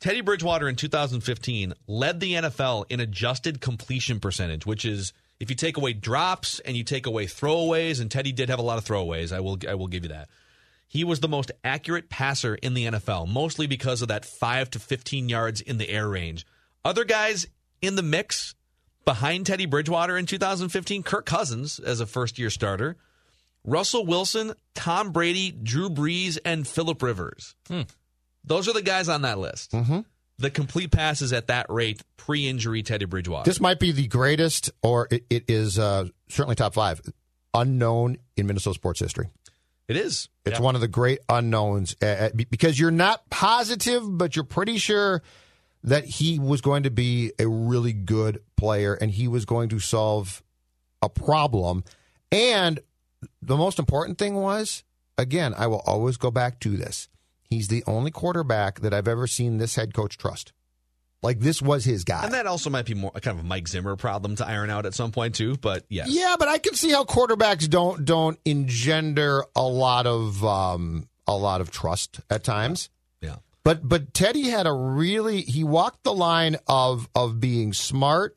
Teddy 0.00 0.20
Bridgewater 0.20 0.68
in 0.68 0.76
2015 0.76 1.74
led 1.88 2.20
the 2.20 2.34
NFL 2.34 2.84
in 2.88 3.00
adjusted 3.00 3.60
completion 3.60 4.20
percentage, 4.20 4.64
which 4.64 4.84
is 4.84 5.12
if 5.40 5.50
you 5.50 5.56
take 5.56 5.76
away 5.76 5.92
drops 5.92 6.60
and 6.60 6.76
you 6.76 6.84
take 6.84 7.06
away 7.06 7.26
throwaways, 7.26 8.00
and 8.00 8.08
Teddy 8.10 8.30
did 8.30 8.48
have 8.48 8.60
a 8.60 8.62
lot 8.62 8.78
of 8.78 8.84
throwaways. 8.84 9.32
I 9.34 9.40
will 9.40 9.58
I 9.68 9.74
will 9.74 9.88
give 9.88 10.04
you 10.04 10.10
that. 10.10 10.28
He 10.88 11.04
was 11.04 11.20
the 11.20 11.28
most 11.28 11.52
accurate 11.62 12.08
passer 12.08 12.54
in 12.54 12.72
the 12.74 12.86
NFL, 12.86 13.28
mostly 13.28 13.66
because 13.66 14.00
of 14.00 14.08
that 14.08 14.24
5 14.24 14.70
to 14.70 14.78
15 14.78 15.28
yards 15.28 15.60
in 15.60 15.76
the 15.76 15.90
air 15.90 16.08
range. 16.08 16.46
Other 16.84 17.04
guys 17.04 17.46
in 17.82 17.94
the 17.94 18.02
mix 18.02 18.54
behind 19.04 19.46
Teddy 19.46 19.66
Bridgewater 19.66 20.16
in 20.16 20.24
2015, 20.26 21.02
Kirk 21.02 21.26
Cousins 21.26 21.78
as 21.78 22.00
a 22.00 22.06
first 22.06 22.38
year 22.38 22.50
starter, 22.50 22.96
Russell 23.64 24.06
Wilson, 24.06 24.54
Tom 24.74 25.12
Brady, 25.12 25.50
Drew 25.50 25.90
Brees, 25.90 26.38
and 26.44 26.66
Philip 26.66 27.02
Rivers. 27.02 27.54
Those 28.44 28.66
are 28.66 28.72
the 28.72 28.82
guys 28.82 29.10
on 29.10 29.22
that 29.22 29.38
list. 29.38 29.72
Mm-hmm. 29.72 30.00
The 30.38 30.50
complete 30.50 30.90
passes 30.90 31.32
at 31.32 31.48
that 31.48 31.66
rate 31.68 32.02
pre 32.16 32.48
injury 32.48 32.82
Teddy 32.82 33.04
Bridgewater. 33.04 33.44
This 33.44 33.60
might 33.60 33.80
be 33.80 33.92
the 33.92 34.06
greatest, 34.06 34.70
or 34.82 35.08
it, 35.10 35.24
it 35.28 35.44
is 35.48 35.78
uh, 35.78 36.06
certainly 36.28 36.54
top 36.54 36.74
five, 36.74 37.00
unknown 37.52 38.18
in 38.36 38.46
Minnesota 38.46 38.74
sports 38.74 39.00
history. 39.00 39.28
It 39.88 39.96
is. 39.96 40.28
It's 40.44 40.60
one 40.60 40.74
of 40.74 40.80
the 40.80 40.88
great 40.88 41.18
unknowns 41.28 41.96
uh, 42.02 42.06
uh, 42.06 42.28
because 42.50 42.78
you're 42.78 42.90
not 42.90 43.28
positive, 43.30 44.02
but 44.06 44.36
you're 44.36 44.44
pretty 44.44 44.78
sure 44.78 45.22
that 45.84 46.04
he 46.04 46.38
was 46.38 46.60
going 46.60 46.82
to 46.84 46.90
be 46.90 47.32
a 47.38 47.46
really 47.46 47.92
good 47.92 48.42
player 48.56 48.94
and 48.94 49.10
he 49.10 49.28
was 49.28 49.44
going 49.44 49.68
to 49.70 49.78
solve 49.78 50.42
a 51.02 51.08
problem. 51.08 51.84
And 52.32 52.80
the 53.40 53.56
most 53.56 53.78
important 53.78 54.18
thing 54.18 54.34
was, 54.34 54.84
again, 55.16 55.54
I 55.56 55.66
will 55.66 55.82
always 55.86 56.16
go 56.16 56.30
back 56.30 56.60
to 56.60 56.76
this. 56.76 57.08
He's 57.42 57.68
the 57.68 57.82
only 57.86 58.10
quarterback 58.10 58.80
that 58.80 58.92
I've 58.92 59.08
ever 59.08 59.26
seen 59.26 59.56
this 59.56 59.76
head 59.76 59.94
coach 59.94 60.18
trust. 60.18 60.52
Like 61.22 61.40
this 61.40 61.60
was 61.60 61.84
his 61.84 62.04
guy. 62.04 62.24
And 62.24 62.34
that 62.34 62.46
also 62.46 62.70
might 62.70 62.86
be 62.86 62.94
more 62.94 63.10
kind 63.10 63.38
of 63.38 63.44
a 63.44 63.46
Mike 63.46 63.66
Zimmer 63.66 63.96
problem 63.96 64.36
to 64.36 64.46
iron 64.46 64.70
out 64.70 64.86
at 64.86 64.94
some 64.94 65.10
point 65.10 65.34
too. 65.34 65.56
But 65.56 65.84
yes, 65.88 66.08
Yeah, 66.10 66.36
but 66.38 66.46
I 66.48 66.58
can 66.58 66.74
see 66.74 66.90
how 66.90 67.04
quarterbacks 67.04 67.68
don't 67.68 68.04
don't 68.04 68.38
engender 68.44 69.44
a 69.56 69.62
lot 69.62 70.06
of 70.06 70.44
um, 70.44 71.08
a 71.26 71.36
lot 71.36 71.60
of 71.60 71.70
trust 71.70 72.20
at 72.30 72.44
times. 72.44 72.88
yeah. 73.20 73.36
But 73.64 73.86
but 73.86 74.14
Teddy 74.14 74.48
had 74.48 74.66
a 74.66 74.72
really 74.72 75.40
he 75.42 75.64
walked 75.64 76.04
the 76.04 76.14
line 76.14 76.56
of 76.68 77.08
of 77.14 77.40
being 77.40 77.72
smart, 77.72 78.36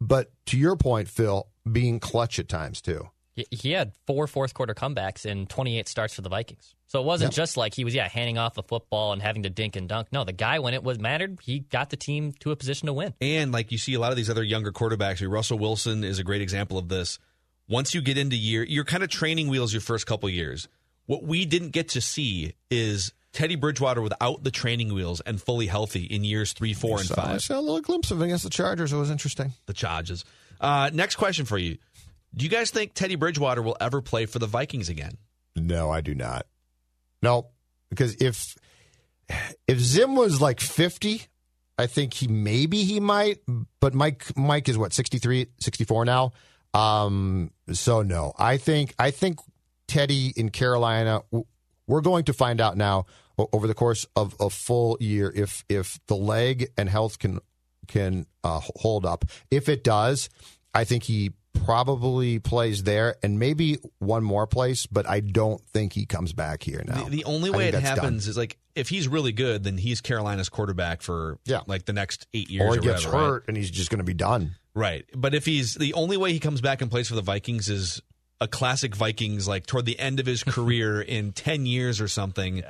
but 0.00 0.30
to 0.46 0.58
your 0.58 0.76
point, 0.76 1.08
Phil, 1.08 1.48
being 1.70 2.00
clutch 2.00 2.38
at 2.38 2.48
times 2.48 2.80
too. 2.82 3.08
He- 3.34 3.46
He 3.50 3.70
had 3.72 3.92
four 4.06 4.26
fourth 4.26 4.54
quarter 4.54 4.74
comebacks 4.74 5.26
in 5.26 5.46
28 5.46 5.88
starts 5.88 6.14
for 6.14 6.22
the 6.22 6.28
Vikings. 6.28 6.74
So 6.86 7.00
it 7.00 7.04
wasn't 7.04 7.32
Yep. 7.32 7.36
just 7.36 7.56
like 7.56 7.74
he 7.74 7.84
was, 7.84 7.92
yeah, 7.94 8.08
handing 8.08 8.38
off 8.38 8.54
the 8.54 8.62
football 8.62 9.12
and 9.12 9.20
having 9.20 9.42
to 9.42 9.50
dink 9.50 9.74
and 9.74 9.88
dunk. 9.88 10.08
No, 10.12 10.22
the 10.22 10.32
guy, 10.32 10.60
when 10.60 10.74
it 10.74 10.84
was 10.84 10.98
mattered, 11.00 11.38
he 11.42 11.58
got 11.60 11.90
the 11.90 11.96
team 11.96 12.32
to 12.40 12.52
a 12.52 12.56
position 12.56 12.86
to 12.86 12.92
win. 12.92 13.14
And 13.20 13.50
like 13.50 13.72
you 13.72 13.78
see 13.78 13.94
a 13.94 13.98
lot 14.00 14.12
of 14.12 14.16
these 14.16 14.30
other 14.30 14.44
younger 14.44 14.70
quarterbacks, 14.70 15.20
I 15.20 15.26
Russell 15.26 15.58
Wilson 15.58 16.04
is 16.04 16.18
a 16.20 16.24
great 16.24 16.42
example 16.42 16.78
of 16.78 16.88
this. 16.88 17.18
Once 17.68 17.94
you 17.94 18.00
get 18.02 18.16
into 18.18 18.36
year, 18.36 18.62
you're 18.62 18.84
kind 18.84 19.02
of 19.02 19.08
training 19.08 19.48
wheels 19.48 19.72
your 19.72 19.80
first 19.80 20.06
couple 20.06 20.28
years. 20.28 20.68
What 21.06 21.24
we 21.24 21.44
didn't 21.46 21.70
get 21.70 21.88
to 21.90 22.00
see 22.00 22.52
is 22.70 23.12
Teddy 23.32 23.56
Bridgewater 23.56 24.00
without 24.00 24.44
the 24.44 24.50
training 24.52 24.94
wheels 24.94 25.20
and 25.22 25.42
fully 25.42 25.66
healthy 25.66 26.04
in 26.04 26.22
years 26.22 26.52
three, 26.52 26.72
four, 26.74 26.98
and 26.98 27.08
So 27.08 27.14
I 27.18 27.22
five. 27.24 27.42
saw 27.42 27.58
a 27.58 27.60
little 27.60 27.80
glimpse 27.80 28.10
of 28.12 28.20
it 28.20 28.26
against 28.26 28.44
the 28.44 28.50
Chargers. 28.50 28.92
It 28.92 28.96
was 28.96 29.10
interesting. 29.10 29.52
The 29.66 29.72
Chargers. 29.72 30.24
Uh, 30.60 30.90
next 30.92 31.16
question 31.16 31.44
for 31.44 31.58
you: 31.58 31.78
Do 32.36 32.44
you 32.44 32.50
guys 32.50 32.70
think 32.70 32.94
Teddy 32.94 33.14
Bridgewater 33.14 33.62
will 33.62 33.76
ever 33.80 34.02
play 34.02 34.26
for 34.26 34.38
the 34.38 34.46
Vikings 34.46 34.88
again? 34.88 35.18
No, 35.56 35.90
I 35.90 36.00
do 36.00 36.14
not. 36.14 36.46
No, 37.22 37.48
because 37.90 38.16
if 38.16 38.56
if 39.68 39.78
Zim 39.78 40.16
was 40.16 40.40
like 40.40 40.60
fifty, 40.60 41.22
I 41.78 41.86
think 41.86 42.14
he 42.14 42.28
maybe 42.28 42.84
he 42.84 43.00
might. 43.00 43.38
But 43.80 43.94
Mike 43.94 44.36
Mike 44.36 44.68
is 44.68 44.76
what 44.76 44.92
63, 44.92 45.46
64 45.60 46.04
now. 46.04 46.32
Um, 46.72 47.50
so 47.72 48.02
no, 48.02 48.32
I 48.38 48.56
think 48.56 48.94
I 48.98 49.10
think 49.10 49.38
Teddy 49.86 50.32
in 50.36 50.50
Carolina. 50.50 51.22
We're 51.86 52.00
going 52.00 52.24
to 52.24 52.32
find 52.32 52.60
out 52.60 52.76
now 52.76 53.06
over 53.52 53.66
the 53.66 53.74
course 53.74 54.06
of 54.16 54.34
a 54.40 54.50
full 54.50 54.96
year 55.00 55.32
if 55.34 55.64
if 55.68 56.00
the 56.06 56.16
leg 56.16 56.68
and 56.76 56.88
health 56.88 57.18
can 57.18 57.40
can 57.86 58.26
uh, 58.42 58.60
hold 58.76 59.04
up. 59.06 59.24
If 59.50 59.68
it 59.68 59.84
does, 59.84 60.30
I 60.72 60.84
think 60.84 61.04
he 61.04 61.32
probably 61.54 62.38
plays 62.38 62.82
there 62.82 63.16
and 63.22 63.38
maybe 63.38 63.78
one 63.98 64.22
more 64.24 64.46
place, 64.46 64.86
but 64.86 65.08
I 65.08 65.20
don't 65.20 65.60
think 65.68 65.92
he 65.92 66.04
comes 66.06 66.32
back 66.32 66.62
here 66.62 66.82
now. 66.86 67.04
The, 67.04 67.10
the 67.10 67.24
only 67.24 67.50
way 67.50 67.68
it 67.68 67.74
happens 67.74 68.28
is 68.28 68.36
like 68.36 68.58
if 68.74 68.88
he's 68.88 69.08
really 69.08 69.32
good, 69.32 69.64
then 69.64 69.78
he's 69.78 70.00
Carolina's 70.00 70.48
quarterback 70.48 71.00
for 71.02 71.38
Yeah. 71.44 71.60
like 71.66 71.84
the 71.86 71.92
next 71.92 72.26
eight 72.34 72.50
years. 72.50 72.62
or 72.68 72.72
he 72.74 72.78
or 72.78 72.82
gets 72.82 73.04
whatever, 73.06 73.16
right? 73.22 73.28
hurt 73.30 73.44
and 73.48 73.56
he's 73.56 73.70
just 73.70 73.90
going 73.90 73.98
to 73.98 74.04
be 74.04 74.14
done. 74.14 74.56
Right. 74.74 75.04
But 75.14 75.34
if 75.34 75.46
he's 75.46 75.74
the 75.74 75.94
only 75.94 76.16
way 76.16 76.32
he 76.32 76.40
comes 76.40 76.60
back 76.60 76.82
and 76.82 76.90
plays 76.90 77.08
for 77.08 77.14
the 77.14 77.22
Vikings 77.22 77.68
is 77.70 78.02
a 78.40 78.48
classic 78.48 78.94
Vikings, 78.96 79.46
like 79.46 79.64
toward 79.66 79.84
the 79.86 79.98
end 79.98 80.18
of 80.20 80.26
his 80.26 80.42
career 80.44 81.00
in 81.00 81.32
10 81.32 81.66
years 81.66 82.00
or 82.00 82.08
something. 82.08 82.62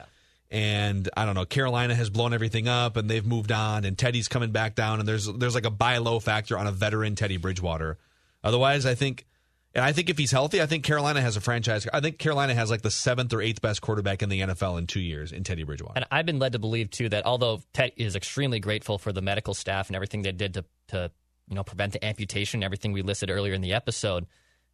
And 0.51 1.09
I 1.17 1.25
don't 1.25 1.35
know, 1.35 1.47
Carolina 1.47 1.95
has 1.95 2.11
blown 2.11 2.33
everything 2.33 2.69
up 2.69 2.97
and 2.97 3.09
they've 3.11 3.25
moved 3.27 3.51
on 3.51 3.85
and 3.85 3.99
Teddy's 3.99 4.29
coming 4.29 4.53
back 4.53 4.75
down 4.77 5.01
and 5.01 5.09
there's 5.09 5.27
there's 5.27 5.55
like 5.55 5.65
a 5.65 5.71
buy 5.71 5.99
low 5.99 6.21
factor 6.21 6.57
on 6.59 6.67
a 6.67 6.73
veteran 6.73 7.17
Teddy 7.17 7.39
Bridgewater. 7.39 7.99
Otherwise, 8.45 8.87
I 8.87 8.95
think 8.95 9.27
and 9.75 9.85
I 9.85 9.93
think 9.93 10.09
if 10.09 10.17
he's 10.17 10.31
healthy, 10.31 10.63
I 10.63 10.67
think 10.67 10.85
Carolina 10.85 11.21
has 11.21 11.37
a 11.37 11.41
franchise. 11.41 11.87
I 11.93 12.01
think 12.01 12.19
Carolina 12.19 12.55
has 12.55 12.71
like 12.71 12.83
the 12.83 12.93
seventh 12.93 13.33
or 13.33 13.43
eighth 13.43 13.61
best 13.61 13.81
quarterback 13.81 14.23
in 14.23 14.29
the 14.29 14.41
NFL 14.41 14.79
in 14.79 14.87
two 14.87 15.01
years 15.01 15.33
in 15.33 15.43
Teddy 15.43 15.65
Bridgewater. 15.65 15.95
And 15.97 16.07
I've 16.13 16.27
been 16.27 16.39
led 16.39 16.53
to 16.53 16.61
believe 16.61 16.91
too 16.91 17.09
that 17.09 17.27
although 17.27 17.61
Ted 17.73 17.93
is 17.97 18.15
extremely 18.15 18.61
grateful 18.61 18.99
for 18.99 19.13
the 19.13 19.21
medical 19.21 19.53
staff 19.53 19.89
and 19.89 19.97
everything 19.97 20.23
they 20.23 20.31
did 20.31 20.55
to 20.55 20.65
to 20.89 21.11
you 21.49 21.57
know 21.57 21.65
prevent 21.65 21.93
the 21.93 22.05
amputation, 22.05 22.63
everything 22.63 22.93
we 22.93 23.03
listed 23.03 23.31
earlier 23.31 23.53
in 23.53 23.63
the 23.63 23.73
episode, 23.73 24.27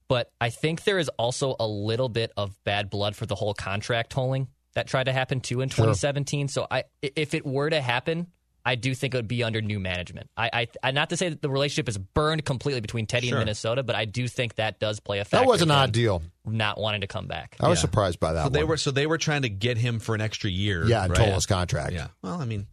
but 0.06 0.32
I 0.40 0.50
think 0.50 0.84
there 0.84 0.98
is 0.98 1.08
also 1.10 1.56
a 1.58 1.66
little 1.66 2.10
bit 2.10 2.32
of 2.36 2.62
bad 2.64 2.90
blood 2.90 3.16
for 3.16 3.24
the 3.24 3.34
whole 3.34 3.54
contract 3.54 4.10
tolling 4.10 4.48
that 4.74 4.86
tried 4.86 5.04
to 5.04 5.12
happen 5.12 5.40
too 5.40 5.62
in 5.62 5.70
2017. 5.70 6.48
So 6.48 6.66
I 6.70 6.84
if 7.00 7.32
it 7.32 7.46
were 7.46 7.70
to 7.70 7.80
happen, 7.80 8.26
I 8.64 8.74
do 8.74 8.94
think 8.94 9.14
it 9.14 9.16
would 9.18 9.28
be 9.28 9.42
under 9.42 9.60
new 9.62 9.80
management. 9.80 10.28
I, 10.36 10.50
I, 10.52 10.68
I 10.82 10.90
not 10.90 11.10
to 11.10 11.16
say 11.16 11.30
that 11.30 11.40
the 11.42 11.48
relationship 11.48 11.88
is 11.88 11.96
burned 11.96 12.44
completely 12.44 12.80
between 12.80 13.06
Teddy 13.06 13.28
Sure. 13.28 13.38
and 13.38 13.42
Minnesota, 13.46 13.82
but 13.82 13.96
I 13.96 14.04
do 14.04 14.28
think 14.28 14.56
that 14.56 14.78
does 14.78 15.00
play 15.00 15.18
a 15.20 15.24
factor. 15.24 15.44
That 15.44 15.48
was 15.50 15.62
an 15.62 15.68
in 15.70 15.76
odd 15.76 15.92
deal. 15.92 16.22
Not 16.44 16.78
wanting 16.78 17.00
to 17.00 17.06
come 17.06 17.26
back. 17.26 17.56
I 17.60 17.68
was 17.68 17.78
Yeah. 17.78 17.82
surprised 17.82 18.20
by 18.20 18.34
that 18.34 18.44
so 18.44 18.48
they 18.50 18.64
were 18.64 18.76
so 18.76 18.90
they 18.90 19.06
were 19.06 19.18
trying 19.18 19.42
to 19.42 19.48
get 19.48 19.78
him 19.78 19.98
for 19.98 20.14
an 20.14 20.20
extra 20.20 20.50
year. 20.50 20.84
yeah, 20.86 21.04
and 21.04 21.10
right? 21.12 21.18
tolled 21.18 21.34
his 21.34 21.46
contract. 21.46 21.92
Yeah. 21.92 22.08
Well, 22.22 22.40
I 22.40 22.44
mean, 22.44 22.66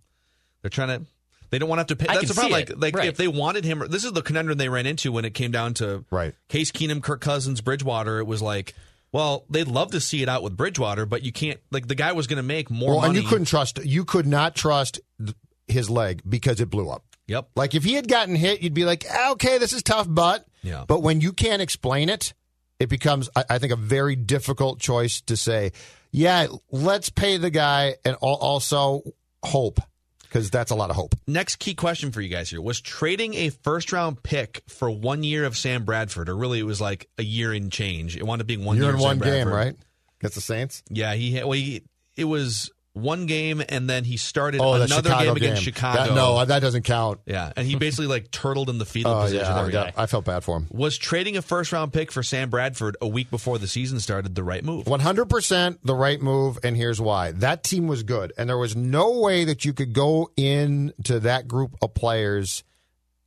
they're 0.62 0.70
trying 0.70 0.90
to. 1.00 1.06
They 1.50 1.60
don't 1.60 1.70
want 1.70 1.78
to 1.80 1.82
have 1.82 1.88
to 1.88 1.96
pay. 1.96 2.08
I 2.10 2.16
That's 2.16 2.20
can 2.20 2.28
the 2.28 2.34
problem. 2.34 2.52
Like, 2.52 2.72
like 2.76 2.96
Right. 2.98 3.08
if 3.08 3.16
they 3.16 3.30
wanted 3.30 3.64
him, 3.64 3.82
this 3.90 4.04
is 4.04 4.12
the 4.12 4.22
conundrum 4.22 4.58
they 4.58 4.68
ran 4.68 4.86
into 4.86 5.14
when 5.14 5.24
it 5.24 5.34
came 5.34 5.52
down 5.52 5.74
to 5.76 6.04
Right. 6.12 6.36
Case 6.50 6.72
Keenum, 6.74 7.02
Kirk 7.02 7.22
Cousins, 7.22 7.62
Bridgewater. 7.62 8.20
It 8.20 8.26
was 8.28 8.42
like, 8.42 8.74
Well, 9.14 9.46
they'd 9.50 9.70
love 9.70 9.92
to 9.92 10.02
see 10.02 10.22
it 10.22 10.28
out 10.28 10.44
with 10.44 10.58
Bridgewater, 10.58 11.06
but 11.06 11.24
you 11.24 11.32
can't. 11.32 11.62
Like 11.72 11.88
the 11.88 11.96
guy 11.96 12.12
was 12.12 12.28
going 12.28 12.38
to 12.38 12.44
make 12.44 12.70
more 12.70 12.98
Well, 12.98 13.06
and 13.06 13.16
you 13.16 13.24
couldn't 13.24 13.46
trust. 13.46 13.80
You 13.86 14.04
could 14.04 14.28
not 14.28 14.54
trust 14.56 15.00
th- 15.18 15.34
his 15.68 15.90
leg 15.90 16.22
because 16.28 16.62
it 16.62 16.70
blew 16.70 16.90
up. 16.90 17.04
Yep. 17.28 17.50
Like 17.56 17.76
if 17.76 17.84
he 17.84 17.94
had 17.94 18.08
gotten 18.08 18.36
hit, 18.36 18.62
you'd 18.62 18.74
be 18.74 18.86
like, 18.86 19.06
"Ah, 19.12 19.32
okay, 19.32 19.58
this 19.58 19.74
is 19.74 19.84
tough, 19.84 20.08
but. 20.10 20.46
Yeah. 20.64 20.86
But 20.88 21.02
when 21.02 21.22
you 21.22 21.34
can't 21.34 21.62
explain 21.62 22.10
it, 22.10 22.34
it 22.80 22.90
becomes, 22.90 23.30
I, 23.36 23.44
I 23.52 23.58
think, 23.60 23.72
a 23.74 23.78
very 23.78 24.16
difficult 24.16 24.80
choice 24.80 25.22
to 25.22 25.38
say, 25.38 25.72
yeah, 26.12 26.48
let's 26.72 27.10
pay 27.10 27.38
the 27.38 27.50
guy 27.50 27.96
and 28.06 28.16
also 28.22 29.04
hope 29.44 29.80
because 30.24 30.50
that's 30.50 30.72
a 30.72 30.76
lot 30.76 30.90
of 30.90 30.96
hope. 30.96 31.16
Next 31.26 31.58
key 31.58 31.74
question 31.74 32.12
for 32.12 32.22
you 32.22 32.30
guys 32.30 32.50
here 32.50 32.62
was 32.62 32.82
trading 32.82 33.34
a 33.36 33.50
first 33.50 33.92
round 33.94 34.22
pick 34.24 34.62
for 34.68 34.90
one 34.90 35.24
year 35.24 35.46
of 35.46 35.56
Sam 35.58 35.86
Bradford, 35.86 36.30
or 36.30 36.36
really 36.36 36.60
it 36.60 36.64
was 36.64 36.82
like 36.82 37.10
a 37.18 37.24
year 37.24 37.54
in 37.54 37.70
change. 37.70 38.18
It 38.18 38.24
wound 38.24 38.42
up 38.42 38.48
being 38.48 38.64
one 38.66 38.78
You're 38.78 38.88
year 38.88 38.96
in 38.96 39.02
one 39.02 39.20
Sam 39.20 39.30
game, 39.30 39.48
Bradford. 39.48 39.54
right? 39.54 39.76
Against 40.20 40.36
the 40.36 40.42
Saints. 40.42 40.84
Yeah, 40.90 41.14
he, 41.14 41.36
well, 41.36 41.52
he 41.52 41.84
it 42.16 42.26
was 42.26 42.72
one 42.98 43.26
game, 43.26 43.62
and 43.70 43.90
then 43.90 44.04
he 44.04 44.18
started 44.18 44.60
Oh, 44.62 44.74
another 44.74 45.10
Chicago 45.10 45.26
game 45.26 45.36
against. 45.38 45.64
Chicago. 45.64 46.04
That- 46.08 46.14
no, 46.16 46.44
that 46.46 46.60
doesn't 46.60 46.84
count. 46.84 47.20
yeah, 47.26 47.52
and 47.56 47.68
he 47.68 47.76
basically 47.76 48.08
like 48.08 48.32
turtled 48.32 48.70
in 48.70 48.78
the 48.78 48.86
fetal 48.86 49.12
Oh 49.14 49.22
position. 49.24 49.46
yeah, 49.46 49.60
every. 49.62 49.78
I 49.96 50.06
felt 50.06 50.26
bad 50.26 50.44
for 50.44 50.58
him. 50.58 50.68
Was 50.72 50.98
trading 50.98 51.38
a 51.38 51.42
first 51.42 51.72
round 51.72 51.94
pick 51.94 52.12
for 52.12 52.24
Sam 52.24 52.50
Bradford 52.50 52.98
a 53.02 53.08
week 53.08 53.30
before 53.30 53.58
the 53.60 53.68
season 53.68 54.00
started 54.00 54.36
the 54.36 54.44
right 54.44 54.64
move? 54.64 54.86
100% 54.86 55.78
the 55.84 55.96
right 55.96 56.22
move, 56.22 56.58
and 56.64 56.76
here's 56.76 57.00
why. 57.00 57.32
That 57.32 57.64
team 57.64 57.88
was 57.88 58.04
good, 58.04 58.34
and 58.38 58.50
there 58.50 58.58
was 58.58 58.76
no 58.76 59.20
way 59.20 59.44
that 59.46 59.66
you 59.66 59.74
could 59.74 59.94
go 59.94 60.32
into 60.38 61.20
that 61.22 61.48
group 61.48 61.76
of 61.82 61.94
players 61.94 62.64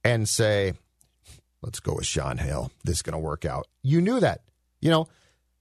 and 0.04 0.28
say, 0.28 0.72
let's 1.62 1.80
go 1.80 1.94
with 1.94 2.06
Shaun 2.06 2.38
Hill. 2.38 2.70
This 2.84 2.96
is 2.96 3.02
going 3.02 3.12
to 3.12 3.18
work 3.18 3.44
out. 3.44 3.66
You 3.82 4.00
knew 4.00 4.20
that. 4.20 4.40
You 4.80 4.90
know, 4.90 5.08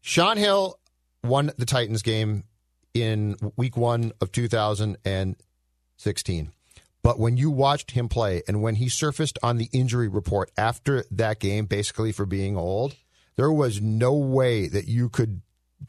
Shaun 0.02 0.38
Hill 0.38 0.80
won 1.24 1.52
the 1.58 1.66
Titans 1.66 2.02
game 2.02 2.44
in 2.94 3.36
week 3.56 3.78
one 3.78 4.12
of 4.22 4.32
2016. 4.32 6.52
But 7.02 7.20
when 7.20 7.38
you 7.38 7.50
watched 7.50 7.92
him 7.92 8.10
play 8.10 8.44
and 8.48 8.62
when 8.62 8.76
he 8.76 8.90
surfaced 8.90 9.40
on 9.42 9.58
the 9.58 9.70
injury 9.72 10.08
report 10.08 10.52
after 10.58 11.06
that 11.12 11.40
game, 11.40 11.66
basically 11.66 12.12
for 12.12 12.26
being 12.26 12.58
old, 12.58 12.96
there 13.38 13.52
was 13.52 13.82
no 13.82 14.14
way 14.14 14.68
that 14.68 14.88
you 14.88 15.10
could 15.10 15.42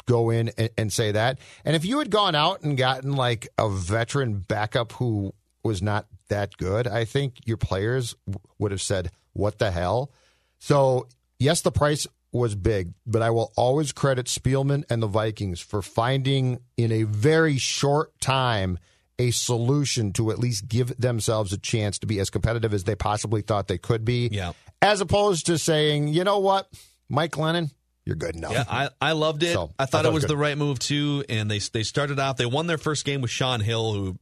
go 0.06 0.30
in 0.30 0.50
and, 0.56 0.70
and 0.78 0.92
say 0.92 1.12
that. 1.12 1.38
And 1.64 1.74
if 1.74 1.84
you 1.84 1.98
had 1.98 2.10
gone 2.10 2.34
out 2.34 2.62
and 2.62 2.78
gotten 2.78 3.12
like 3.12 3.48
a 3.58 3.68
veteran 3.68 4.38
backup 4.38 4.92
who 4.92 5.34
was 5.64 5.82
not 5.82 6.06
that 6.28 6.56
good, 6.56 6.86
I 6.86 7.04
think 7.04 7.38
your 7.44 7.56
players 7.56 8.14
would 8.58 8.70
have 8.70 8.82
said, 8.82 9.10
What 9.32 9.58
the 9.58 9.72
hell? 9.72 10.12
So, 10.58 11.08
yes, 11.38 11.62
the 11.62 11.72
price 11.72 12.06
was 12.32 12.54
big, 12.54 12.92
but 13.06 13.22
I 13.22 13.30
will 13.30 13.52
always 13.56 13.92
credit 13.92 14.26
Spielman 14.26 14.84
and 14.88 15.02
the 15.02 15.06
Vikings 15.06 15.60
for 15.60 15.82
finding 15.82 16.60
in 16.76 16.92
a 16.92 17.02
very 17.02 17.58
short 17.58 18.18
time 18.20 18.78
a 19.18 19.30
solution 19.32 20.12
to 20.14 20.30
at 20.30 20.38
least 20.38 20.66
give 20.66 20.96
themselves 20.98 21.52
a 21.52 21.58
chance 21.58 21.98
to 21.98 22.06
be 22.06 22.18
as 22.20 22.30
competitive 22.30 22.72
as 22.72 22.84
they 22.84 22.94
possibly 22.94 23.42
thought 23.42 23.68
they 23.68 23.78
could 23.78 24.04
be. 24.04 24.28
Yeah. 24.32 24.52
As 24.80 25.00
opposed 25.00 25.46
to 25.46 25.58
saying, 25.58 26.08
you 26.08 26.24
know 26.24 26.38
what, 26.38 26.68
Mike 27.08 27.32
Glennon, 27.32 27.70
you're 28.06 28.16
good 28.16 28.34
enough. 28.34 28.52
Yeah, 28.52 28.64
I, 28.66 28.88
I 29.00 29.12
loved 29.12 29.42
it. 29.42 29.52
So, 29.52 29.70
I 29.78 29.84
thought 29.84 29.98
I 29.98 30.00
it 30.00 30.04
thought 30.04 30.12
was 30.14 30.24
it 30.24 30.26
was 30.26 30.30
the 30.30 30.36
right 30.36 30.56
move 30.56 30.78
too. 30.78 31.22
And 31.28 31.50
they 31.50 31.58
they 31.58 31.82
started 31.82 32.18
off. 32.18 32.38
They 32.38 32.46
won 32.46 32.66
their 32.66 32.78
first 32.78 33.04
game 33.04 33.20
with 33.20 33.30
Shaun 33.30 33.60
Hill, 33.60 33.92
who 33.92 34.18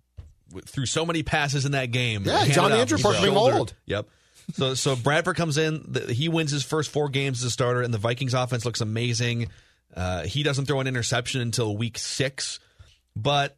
threw 0.67 0.85
so 0.85 1.07
many 1.07 1.23
passes 1.23 1.65
in 1.65 1.73
that 1.73 1.93
game. 1.93 2.25
Yeah, 2.25 2.45
he's 2.45 2.57
Handed 2.57 2.65
on 2.65 2.71
the 2.73 2.81
injury 2.81 2.99
his 2.99 3.05
report 3.05 3.23
being 3.23 3.37
old. 3.37 3.75
Yep. 3.87 4.09
So 4.53 4.75
so 4.75 4.97
Bradford 4.97 5.37
comes 5.37 5.59
in. 5.59 5.85
The, 5.87 6.13
he 6.13 6.29
wins 6.29 6.51
his 6.51 6.63
first 6.63 6.91
four 6.91 7.09
games 7.09 7.41
as 7.41 7.45
a 7.45 7.51
starter, 7.51 7.83
and 7.83 7.93
the 7.93 7.99
Vikings 7.99 8.35
offense 8.35 8.65
looks 8.65 8.81
amazing. 8.81 9.49
Uh, 9.95 10.25
he 10.25 10.43
doesn't 10.43 10.67
throw 10.67 10.81
an 10.81 10.87
interception 10.87 11.41
until 11.41 11.77
week 11.77 11.99
six, 11.99 12.61
but. 13.15 13.57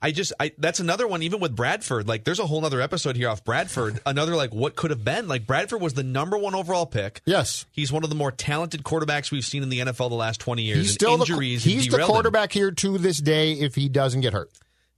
I 0.00 0.10
just 0.10 0.32
I 0.40 0.52
that's 0.56 0.80
another 0.80 1.06
one 1.06 1.22
even 1.22 1.38
with 1.38 1.54
Bradford 1.54 2.08
like 2.08 2.24
there's 2.24 2.38
a 2.38 2.46
whole 2.46 2.64
other 2.64 2.80
episode 2.80 3.14
here 3.14 3.28
off 3.28 3.44
Bradford 3.44 4.00
another 4.06 4.34
like 4.34 4.54
what 4.54 4.74
could 4.74 4.90
have 4.90 5.04
been 5.04 5.28
like 5.28 5.46
Bradford 5.46 5.82
was 5.82 5.92
the 5.92 6.02
number 6.02 6.38
one 6.38 6.54
overall 6.54 6.86
pick 6.86 7.20
Yes. 7.26 7.66
He's 7.72 7.92
one 7.92 8.02
of 8.02 8.08
the 8.08 8.16
more 8.16 8.30
talented 8.32 8.84
quarterbacks 8.84 9.30
we've 9.30 9.44
seen 9.44 9.62
in 9.62 9.68
the 9.68 9.80
NFL 9.80 10.08
the 10.08 10.14
last 10.14 10.40
20 10.40 10.62
years. 10.62 10.78
He's 10.78 10.94
still 10.94 11.18
the, 11.18 11.24
injuries 11.24 11.62
he's 11.62 11.84
the 11.84 11.90
derailed 11.90 12.08
him. 12.08 12.14
quarterback 12.14 12.52
here 12.52 12.70
to 12.70 12.96
this 12.96 13.18
day 13.18 13.52
if 13.52 13.74
he 13.74 13.90
doesn't 13.90 14.22
get 14.22 14.32
hurt. 14.32 14.50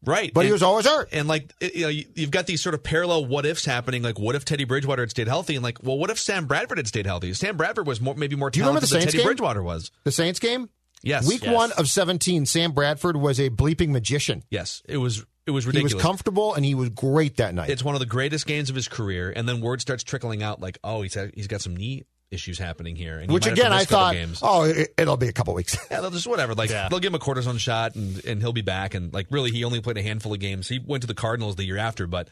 Right. 0.04 0.32
But 0.32 0.44
he 0.46 0.52
was 0.52 0.62
always 0.62 0.86
hurt. 0.86 1.08
And 1.12 1.26
like 1.28 1.52
you 1.60 1.80
know, 1.82 1.88
you- 1.88 2.04
you've 2.14 2.30
got 2.30 2.46
these 2.46 2.62
sort 2.62 2.74
of 2.74 2.82
parallel 2.82 3.26
what 3.26 3.44
ifs 3.44 3.64
happening. 3.64 4.02
Like, 4.02 4.18
what 4.18 4.34
if 4.36 4.44
Teddy 4.44 4.64
Bridgewater 4.64 5.02
had 5.02 5.10
stayed 5.10 5.26
healthy? 5.28 5.54
And 5.56 5.62
like, 5.64 5.82
well, 5.82 5.98
what 5.98 6.10
if 6.10 6.18
Sam 6.20 6.46
Bradford 6.46 6.78
had 6.78 6.86
stayed 6.86 7.06
healthy? 7.06 7.32
Sam 7.34 7.56
Bradford 7.56 7.86
was 7.86 8.00
more, 8.00 8.14
maybe 8.14 8.36
more 8.36 8.50
Do 8.50 8.60
you 8.60 8.64
remember 8.64 8.80
talented 8.80 8.90
the 8.90 8.94
than 8.94 9.00
Saints 9.02 9.12
Teddy 9.12 9.18
game? 9.22 9.26
Bridgewater 9.26 9.62
was. 9.62 9.90
The 10.04 10.12
Saints 10.12 10.38
game? 10.38 10.68
Yes. 11.02 11.26
Week 11.28 11.42
Yes. 11.44 11.54
one 11.54 11.72
of 11.72 11.88
17, 11.88 12.46
Sam 12.46 12.72
Bradford 12.72 13.16
was 13.16 13.38
a 13.40 13.50
bleeping 13.50 13.88
magician. 13.90 14.44
Yes. 14.50 14.82
It 14.88 14.98
was. 14.98 15.24
It 15.46 15.52
was 15.52 15.64
ridiculous. 15.66 15.92
He 15.92 15.96
was 15.96 16.02
comfortable 16.02 16.52
and 16.54 16.62
he 16.64 16.74
was 16.74 16.90
great 16.90 17.38
that 17.38 17.54
night. 17.54 17.70
it's 17.70 17.82
one 17.82 17.94
of 17.94 18.00
the 18.00 18.06
greatest 18.06 18.46
games 18.46 18.68
of 18.68 18.76
his 18.76 18.86
career. 18.86 19.32
And 19.34 19.48
then 19.48 19.62
word 19.62 19.80
starts 19.80 20.04
trickling 20.04 20.42
out, 20.42 20.60
like, 20.60 20.78
oh, 20.84 21.00
he's 21.02 21.16
he's 21.34 21.46
got 21.46 21.62
some 21.62 21.74
knee 21.74 22.04
issues 22.30 22.58
happening 22.58 22.94
here. 22.96 23.18
And 23.18 23.30
Which 23.32 23.44
might 23.46 23.50
have 23.50 23.56
to 23.56 23.62
again, 23.62 23.72
I 23.72 23.76
miss 23.78 23.84
a 23.84 23.88
couple 23.88 24.04
thought, 24.06 24.12
games. 24.14 24.40
oh, 24.42 24.62
it, 24.64 24.94
it'll 24.98 25.16
be 25.16 25.28
a 25.28 25.32
couple 25.32 25.54
weeks. 25.54 25.76
Yeah, 25.90 26.00
they'll 26.00 26.10
just 26.10 26.26
whatever. 26.26 26.54
Like 26.54 26.70
Yeah. 26.70 26.88
they'll 26.88 26.98
give 27.00 27.10
him 27.10 27.14
a 27.14 27.18
cortisone 27.18 27.58
shot 27.58 27.94
and 27.94 28.24
and 28.24 28.40
he'll 28.42 28.52
be 28.52 28.62
back. 28.62 28.94
And 28.94 29.12
like 29.12 29.26
really, 29.30 29.50
he 29.50 29.64
only 29.64 29.80
played 29.80 29.96
a 29.98 30.02
handful 30.02 30.32
of 30.34 30.40
games. 30.40 30.68
He 30.68 30.78
went 30.78 31.02
to 31.02 31.06
the 31.06 31.14
Cardinals 31.14 31.56
the 31.56 31.64
year 31.64 31.78
after, 31.78 32.06
but 32.06 32.28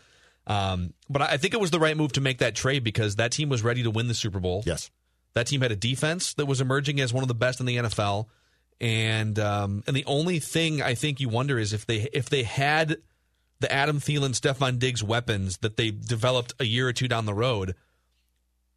um, 0.46 0.92
but 1.09 1.22
I 1.22 1.38
think 1.38 1.54
it 1.54 1.61
was 1.61 1.70
the 1.70 1.80
right 1.80 1.96
move 1.96 2.12
to 2.12 2.20
make 2.20 2.38
that 2.38 2.54
trade 2.54 2.85
because 2.85 3.16
that 3.16 3.32
team 3.32 3.48
was 3.48 3.62
ready 3.64 3.82
to 3.82 3.90
win 3.90 4.06
the 4.09 4.14
Super 4.14 4.38
Bowl. 4.40 4.62
yes. 4.66 4.90
That 5.35 5.46
team 5.48 5.61
had 5.61 5.72
a 5.72 5.76
defense 5.76 6.32
that 6.35 6.46
was 6.46 6.61
emerging 6.61 6.98
as 7.00 7.12
one 7.12 7.22
of 7.22 7.28
the 7.28 7.35
best 7.35 7.61
in 7.61 7.66
the 7.66 7.76
NFL, 7.76 8.26
and 8.80 9.38
um, 9.38 9.82
and 9.87 9.94
the 9.96 10.04
only 10.06 10.38
thing 10.38 10.82
I 10.82 10.94
think 10.94 11.20
you 11.20 11.28
wonder 11.28 11.59
is 11.59 11.72
if 11.72 11.85
they 11.87 12.09
if 12.12 12.30
they 12.30 12.42
had 12.42 12.96
the 13.61 13.72
Adam 13.72 14.00
Thielen, 14.00 14.30
Stefon 14.38 14.78
Diggs 14.78 15.02
weapons 15.02 15.59
that 15.59 15.76
they 15.76 15.90
developed 15.90 16.54
a 16.61 16.64
year 16.64 16.87
or 16.88 16.92
two 16.92 17.09
down 17.09 17.24
the 17.26 17.35
road, 17.35 17.74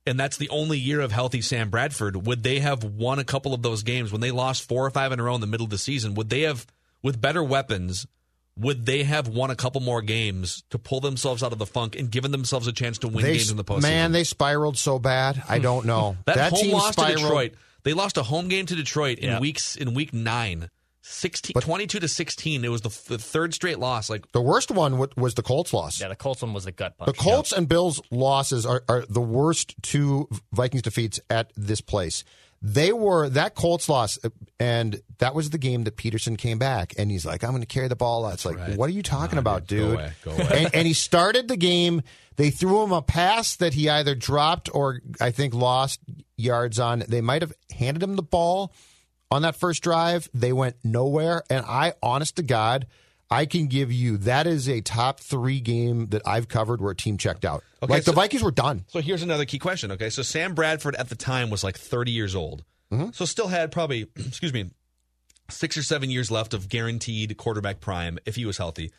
and 0.10 0.19
that's 0.19 0.38
the 0.38 0.50
only 0.50 0.78
year 0.78 1.00
of 1.02 1.12
healthy 1.12 1.41
Sam 1.41 1.69
Bradford, 1.69 2.26
would 2.26 2.43
they 2.43 2.60
have 2.60 2.84
won 2.84 3.19
a 3.19 3.24
couple 3.24 3.54
of 3.54 3.62
those 3.62 3.84
games 3.84 4.12
when 4.12 4.22
they 4.22 4.32
lost 4.32 4.67
four 4.67 4.86
or 4.86 4.89
five 4.89 5.12
in 5.12 5.19
a 5.19 5.24
row 5.24 5.36
in 5.36 5.41
the 5.41 5.48
middle 5.48 5.65
of 5.65 5.69
the 5.69 5.78
season? 5.78 6.15
Would 6.15 6.30
they 6.30 6.41
have, 6.41 6.65
with 7.04 7.22
better 7.22 7.43
weapons, 7.43 8.08
would 8.58 8.86
they 8.86 9.04
have 9.04 9.28
won 9.28 9.52
a 9.52 9.56
couple 9.56 9.80
more 9.82 10.02
games 10.02 10.63
to 10.72 10.78
pull 10.80 11.00
themselves 11.00 11.43
out 11.43 11.54
of 11.54 11.60
the 11.60 11.65
funk 11.65 11.95
and 11.95 12.12
given 12.12 12.32
themselves 12.32 12.67
a 12.67 12.74
chance 12.74 12.98
to 13.00 13.08
win 13.08 13.24
They, 13.24 13.34
games 13.34 13.52
in 13.52 13.58
the 13.58 13.63
postseason? 13.63 13.82
man, 13.84 14.12
they 14.12 14.24
spiraled 14.26 14.78
so 14.78 15.00
bad. 15.00 15.41
I 15.48 15.60
don't 15.60 15.86
know. 15.86 16.17
that, 16.26 16.52
home 16.52 16.62
team 16.62 16.74
loss 16.74 16.93
spiraled. 16.93 17.17
to 17.17 17.24
Detroit. 17.24 17.54
They 17.84 17.93
lost 17.93 18.17
a 18.17 18.24
home 18.24 18.50
game 18.50 18.65
to 18.65 18.76
Detroit 18.76 19.19
in 19.19 19.30
Yeah. 19.30 19.39
weeks 19.39 19.76
in 19.78 19.93
week 19.93 20.13
nine. 20.13 20.69
16, 21.01 21.53
22 21.62 21.99
to 21.99 22.07
16. 22.07 22.65
It 22.65 22.69
was 22.69 22.81
the, 22.81 22.89
the 23.07 23.17
third 23.17 23.53
straight 23.53 23.79
loss. 23.79 24.09
Like, 24.09 24.31
The 24.31 24.41
worst 24.41 24.69
one 24.71 24.97
wa- 24.97 25.07
was 25.15 25.33
the 25.35 25.41
Colts 25.43 25.73
loss. 25.73 25.99
Yeah, 26.01 26.09
the 26.09 26.15
Colts 26.15 26.41
one 26.41 26.53
was 26.53 26.65
a 26.65 26.71
gut 26.71 26.97
punch. 26.97 27.07
The 27.07 27.21
Colts 27.21 27.51
and 27.51 27.67
Bills 27.67 28.01
losses 28.12 28.65
are, 28.65 28.83
are 28.89 29.05
the 29.09 29.21
worst 29.21 29.75
two 29.81 30.27
Vikings 30.51 30.81
defeats 30.81 31.19
at 31.29 31.51
this 31.55 31.81
place. 31.81 32.23
They 32.62 32.91
were 32.91 33.29
that 33.29 33.55
Colts 33.55 33.88
loss, 33.88 34.19
and 34.59 35.01
that 35.19 35.33
was 35.33 35.51
the 35.51 35.57
game 35.57 35.85
that 35.85 35.95
Peterson 35.95 36.35
came 36.35 36.59
back 36.59 36.93
and 36.97 37.09
he's 37.09 37.25
like, 37.25 37.41
"I'm 37.41 37.51
going 37.51 37.62
to 37.62 37.65
carry 37.65 37.88
the 37.88 37.95
ball." 37.95 38.27
It's 38.31 38.43
like, 38.43 38.57
right. 38.57 38.75
what 38.77 38.89
are 38.89 38.91
you 38.91 39.01
talking 39.01 39.38
No, 39.38 39.39
about, 39.39 39.65
dude, 39.65 39.79
go 39.79 39.93
away, 39.93 40.12
go 40.25 40.31
away. 40.31 40.47
And, 40.65 40.75
and 40.75 40.85
he 40.88 40.93
started 40.93 41.47
the 41.47 41.55
game. 41.55 42.01
They 42.35 42.49
threw 42.49 42.83
him 42.83 42.91
a 42.91 43.01
pass 43.01 43.55
that 43.55 43.73
he 43.75 43.88
either 43.89 44.13
dropped 44.13 44.69
or 44.73 44.99
I 45.21 45.31
think 45.31 45.53
lost 45.53 46.01
yards 46.35 46.79
on. 46.79 47.03
They 47.07 47.21
might 47.21 47.43
have 47.43 47.53
handed 47.71 48.03
him 48.03 48.17
the 48.17 48.23
ball 48.23 48.73
on 49.32 49.42
that 49.44 49.56
first 49.56 49.84
drive. 49.84 50.30
They 50.34 50.54
went 50.54 50.78
nowhere. 50.84 51.44
And 51.50 51.65
I, 51.65 51.94
honest 52.02 52.36
to 52.38 52.44
God, 52.44 52.88
I 53.32 53.46
can 53.46 53.68
give 53.68 53.92
you 53.92 54.18
that 54.18 54.48
is 54.48 54.68
a 54.68 54.82
top 54.82 55.20
three 55.20 55.60
game 55.60 56.08
that 56.08 56.24
I've 56.26 56.48
covered 56.48 56.82
where 56.82 56.92
a 56.92 56.96
team 56.96 57.18
checked 57.18 57.46
out. 57.46 57.63
Okay, 57.84 57.94
like 57.94 58.04
the 58.04 58.12
Vikings 58.12 58.44
were 58.44 58.52
done. 58.52 58.86
So 58.88 59.02
here's 59.02 59.22
another 59.22 59.46
key 59.46 59.60
question. 59.60 59.92
Okay, 59.92 60.10
so 60.10 60.24
Sam 60.24 60.56
Bradford 60.56 60.96
at 60.96 61.10
the 61.10 61.15
time 61.15 61.50
was 61.50 61.63
like 61.63 61.78
30 61.78 62.12
years 62.12 62.36
old, 62.36 62.63
mm-hmm. 62.92 63.12
so 63.12 63.26
still 63.26 63.48
had 63.48 63.72
probably, 63.72 64.08
excuse 64.15 64.52
me, 64.52 64.72
six 65.50 65.78
or 65.78 65.84
seven 65.84 66.10
years 66.10 66.32
left 66.32 66.54
of 66.54 66.70
guaranteed 66.70 67.38
quarterback 67.38 67.80
prime 67.80 68.18
if 68.26 68.36
he 68.36 68.46
was 68.46 68.58
healthy. 68.58 68.92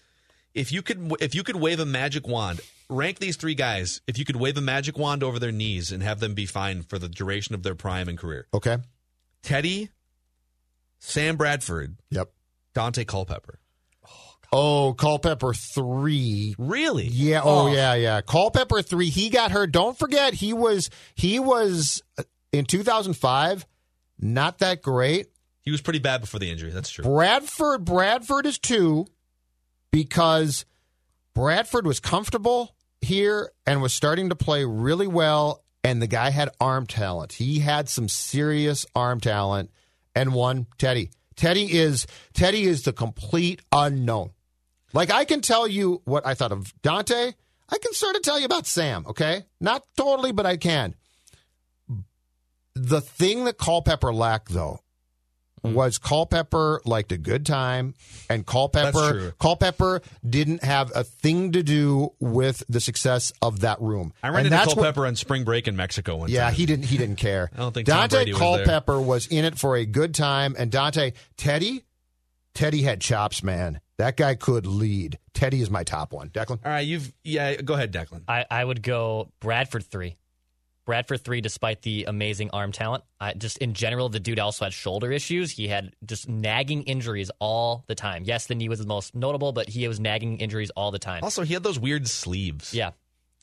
If 0.55 0.73
you 0.73 0.83
could, 0.83 1.12
if 1.21 1.35
you 1.35 1.43
could 1.43 1.57
wave 1.57 1.81
a 1.81 1.87
magic 1.87 2.27
wand, 2.27 2.61
rank 2.88 3.19
these 3.19 3.37
three 3.37 3.55
guys. 3.55 4.01
If 4.07 4.19
you 4.19 4.25
could 4.25 4.37
wave 4.37 4.57
a 4.57 4.61
magic 4.61 4.97
wand 4.97 5.23
over 5.23 5.38
their 5.38 5.53
knees 5.53 5.93
and 5.93 6.03
have 6.03 6.21
them 6.21 6.35
be 6.35 6.47
fine 6.47 6.83
for 6.83 6.99
the 6.99 7.09
duration 7.09 7.55
of 7.55 7.62
their 7.62 7.75
prime 7.75 8.09
and 8.09 8.19
career, 8.19 8.47
Okay. 8.55 8.79
Teddy, 9.43 9.90
Sam 11.00 11.36
Bradford, 11.36 11.96
Yep. 12.10 12.30
Daunte 12.74 13.06
Culpepper. 13.06 13.58
Oh, 14.52 14.94
Culpepper 14.94 15.54
three. 15.54 16.54
Really? 16.58 17.06
Yeah. 17.06 17.40
Oh, 17.44 17.72
yeah, 17.72 17.94
yeah. 17.94 18.20
Culpepper 18.20 18.82
three. 18.82 19.08
He 19.08 19.30
got 19.30 19.50
hurt. 19.52 19.70
Don't 19.72 19.98
forget, 19.98 20.34
he 20.34 20.52
was 20.52 20.90
he 21.14 21.38
was 21.38 22.02
uh, 22.18 22.24
in 22.52 22.64
2005. 22.64 23.66
Not 24.18 24.58
that 24.58 24.82
great. 24.82 25.26
He 25.62 25.70
was 25.70 25.80
pretty 25.80 26.00
bad 26.00 26.20
before 26.20 26.40
the 26.40 26.50
injury. 26.50 26.70
That's 26.70 26.90
true. 26.90 27.04
Bradford. 27.04 27.84
Bradford 27.84 28.44
is 28.46 28.58
two 28.58 29.06
because 29.92 30.64
Bradford 31.34 31.86
was 31.86 32.00
comfortable 32.00 32.74
here 33.00 33.52
and 33.66 33.80
was 33.80 33.94
starting 33.94 34.28
to 34.30 34.34
play 34.36 34.64
really 34.64 35.06
well. 35.06 35.62
And 35.84 36.02
the 36.02 36.06
guy 36.06 36.30
had 36.30 36.50
arm 36.60 36.86
talent. 36.86 37.32
He 37.34 37.60
had 37.60 37.88
some 37.88 38.08
serious 38.08 38.84
arm 38.94 39.20
talent. 39.20 39.70
And 40.14 40.35
one 40.35 40.66
Teddy. 40.79 41.11
Teddy 41.37 41.73
is 41.73 42.07
Teddy 42.35 42.64
is 42.64 42.83
the 42.83 42.92
complete 42.92 43.62
unknown. 43.73 44.31
Like 44.92 45.11
I 45.11 45.25
can 45.25 45.40
tell 45.40 45.66
you 45.66 46.03
what 46.05 46.27
I 46.27 46.35
thought 46.35 46.53
of 46.53 46.73
Daunte. 46.83 47.35
I 47.73 47.79
can 47.79 47.92
sort 47.94 48.16
of 48.16 48.23
tell 48.23 48.38
you 48.38 48.46
about 48.46 48.66
Sam. 48.66 49.07
Okay, 49.07 49.44
not 49.61 49.85
totally, 49.96 50.33
but 50.33 50.46
I 50.46 50.57
can. 50.57 50.94
The 52.75 53.01
thing 53.01 53.44
that 53.44 53.59
Culpepper 53.59 54.12
lacked, 54.12 54.49
though, 54.49 54.81
Mm-hmm. 55.62 55.75
was 55.75 55.99
Culpepper 55.99 56.81
liked 56.87 57.12
a 57.12 57.18
good 57.18 57.44
time, 57.44 57.94
and 58.31 58.46
Culpepper. 58.46 59.35
Culpepper 59.38 60.01
didn't 60.27 60.64
have 60.64 60.90
a 60.94 61.05
thing 61.05 61.53
to 61.53 61.62
do 61.62 62.14
with 62.18 62.62
the 62.68 62.81
success 62.81 63.31
of 63.42 63.61
that 63.61 63.81
room. 63.81 64.14
I 64.23 64.29
ran 64.29 64.38
And 64.38 64.46
into 64.46 64.57
that's 64.57 64.68
what- 64.68 64.77
Culpepper 64.77 65.07
on 65.07 65.16
spring 65.16 65.44
break 65.44 65.68
in 65.68 65.77
Mexico 65.77 66.16
one 66.16 66.31
yeah, 66.31 66.44
time. 66.44 66.55
he 66.55 66.64
didn't. 66.66 66.87
He 66.87 66.96
didn't 66.96 67.16
care. 67.29 67.51
I 67.55 67.59
don't 67.59 67.73
think 67.75 67.87
Daunte 67.87 68.11
Brady 68.11 68.33
was. 68.33 68.40
Culpepper 68.40 69.01
was 69.01 69.27
in 69.27 69.44
it 69.44 69.59
for 69.59 69.77
a 69.77 69.85
good 69.85 70.14
time, 70.14 70.55
and 70.59 70.70
Daunte 70.73 71.12
Teddy, 71.37 71.85
Teddy 72.55 72.83
had 72.83 73.01
chops, 73.01 73.42
man. 73.42 73.81
That 73.99 74.16
guy 74.16 74.35
could 74.37 74.66
lead. 74.66 75.18
Teddy 75.35 75.61
is 75.61 75.68
my 75.70 75.85
top 75.85 76.12
one. 76.14 76.31
Declan. 76.31 76.61
All 76.64 76.73
right, 76.73 76.81
you've 76.87 77.12
yeah. 77.23 77.57
Go 77.61 77.75
ahead, 77.75 77.92
Declan. 77.92 78.23
I, 78.27 78.46
I 78.51 78.64
would 78.64 78.83
go 78.83 79.31
Bradford 79.40 79.85
three. 79.85 80.16
Bradford 80.87 81.21
three, 81.23 81.40
despite 81.40 81.83
the 81.83 82.05
amazing 82.09 82.51
arm 82.53 82.73
talent, 82.73 83.05
I, 83.21 83.35
just 83.35 83.59
in 83.59 83.75
general, 83.75 84.09
the 84.09 84.19
dude 84.21 84.38
also 84.40 84.64
had 84.64 84.73
shoulder 84.73 85.12
issues. 85.12 85.51
He 85.51 85.69
had 85.69 85.95
just 86.05 86.29
nagging 86.29 86.83
injuries 86.85 87.31
all 87.38 87.85
the 87.87 87.95
time. 87.95 88.25
Yes, 88.25 88.47
the 88.47 88.55
knee 88.55 88.69
was 88.69 88.79
the 88.81 88.87
most 88.87 89.14
notable, 89.14 89.53
but 89.53 89.69
he 89.69 89.87
was 89.87 90.01
nagging 90.01 90.38
injuries 90.38 90.71
all 90.71 90.90
the 90.90 90.99
time. 90.99 91.23
Also, 91.23 91.43
he 91.43 91.55
had 91.55 91.62
those 91.62 91.79
weird 91.79 92.09
sleeves. 92.09 92.75
Yeah, 92.75 92.90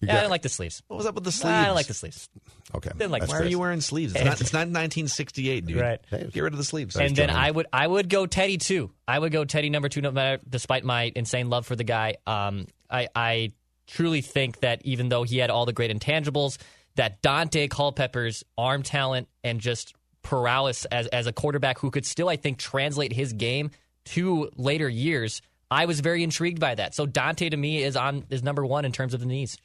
You 0.02 0.08
yeah, 0.08 0.12
I 0.12 0.15
got- 0.15 0.19
didn't 0.21 0.32
like 0.32 0.41
the 0.41 0.50
sleeves. 0.50 0.82
What 0.88 0.97
was 0.97 1.06
up 1.06 1.15
with 1.15 1.23
the 1.23 1.32
sleeves? 1.32 1.54
I 1.54 1.63
didn't 1.63 1.76
like 1.76 1.88
the 1.88 1.93
sleeves. 1.93 2.28
Okay. 2.76 2.89
Didn't 2.89 3.12
like 3.12 3.21
That's 3.21 3.32
Why 3.32 3.39
are 3.39 3.45
you 3.45 3.60
wearing 3.60 3.80
sleeves? 3.82 4.13
It's 4.13 4.26
not, 4.26 4.41
it's 4.41 4.52
not 4.52 4.67
1968, 4.67 5.65
dude. 5.65 5.78
Right. 5.80 6.00
Get 6.10 6.36
rid 6.43 6.54
of 6.54 6.58
the 6.58 6.65
sleeves. 6.65 6.95
and 6.97 7.15
then 7.15 7.30
I 7.30 7.50
would 7.50 7.67
I 7.71 7.88
would 7.88 8.10
go 8.10 8.26
Teddy 8.26 8.58
too. 8.58 8.91
I 9.08 9.17
would 9.19 9.32
go 9.32 9.45
Teddy 9.45 9.69
number 9.69 9.88
two, 9.89 10.02
no 10.02 10.12
matter 10.12 10.41
despite 10.50 10.84
my 10.84 11.12
insane 11.15 11.50
love 11.50 11.65
for 11.65 11.76
the 11.78 11.86
guy. 11.86 12.15
Um, 12.26 12.65
I 12.89 13.08
I 13.15 13.52
truly 13.88 14.19
think 14.19 14.60
that 14.60 14.82
even 14.84 15.08
though 15.08 15.23
he 15.23 15.38
had 15.38 15.50
all 15.50 15.65
the 15.65 15.71
great 15.71 15.97
intangibles, 15.97 16.58
that 16.97 17.21
Daunte 17.23 17.69
Culpepper's 17.69 18.43
arm 18.57 18.83
talent 18.83 19.29
and 19.43 19.60
just 19.60 19.95
paralysis 20.21 20.86
as 20.91 21.07
as 21.07 21.25
a 21.25 21.31
quarterback 21.31 21.79
who 21.79 21.89
could 21.89 22.05
still 22.05 22.27
I 22.27 22.36
think 22.36 22.57
translate 22.57 23.13
his 23.13 23.33
game 23.33 23.71
to 24.05 24.49
later 24.57 24.89
years. 24.89 25.41
I 25.71 25.86
was 25.86 25.99
very 26.01 26.23
intrigued 26.23 26.60
by 26.60 26.75
that. 26.75 26.93
So 26.93 27.07
Daunte 27.07 27.49
to 27.49 27.57
me 27.57 27.81
is 27.81 27.95
on 27.95 28.25
is 28.29 28.43
number 28.43 28.65
one 28.65 28.86
in 28.86 28.91
terms 28.91 29.13
of 29.13 29.19
the 29.21 29.25
knees. 29.25 29.57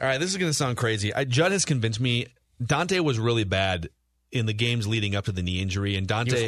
All 0.00 0.06
right, 0.06 0.18
this 0.18 0.30
is 0.30 0.36
going 0.36 0.50
to 0.50 0.54
sound 0.54 0.76
crazy. 0.76 1.12
I, 1.14 1.24
Judd 1.24 1.52
has 1.52 1.64
convinced 1.64 2.00
me 2.00 2.26
Daunte 2.62 3.00
was 3.00 3.18
really 3.18 3.44
bad 3.44 3.88
in 4.32 4.46
the 4.46 4.52
games 4.52 4.86
leading 4.86 5.16
up 5.16 5.24
to 5.24 5.32
the 5.32 5.42
knee 5.42 5.60
injury, 5.60 5.96
and 5.96 6.08
He 6.08 6.14
Daunte 6.14 6.32
was 6.32 6.42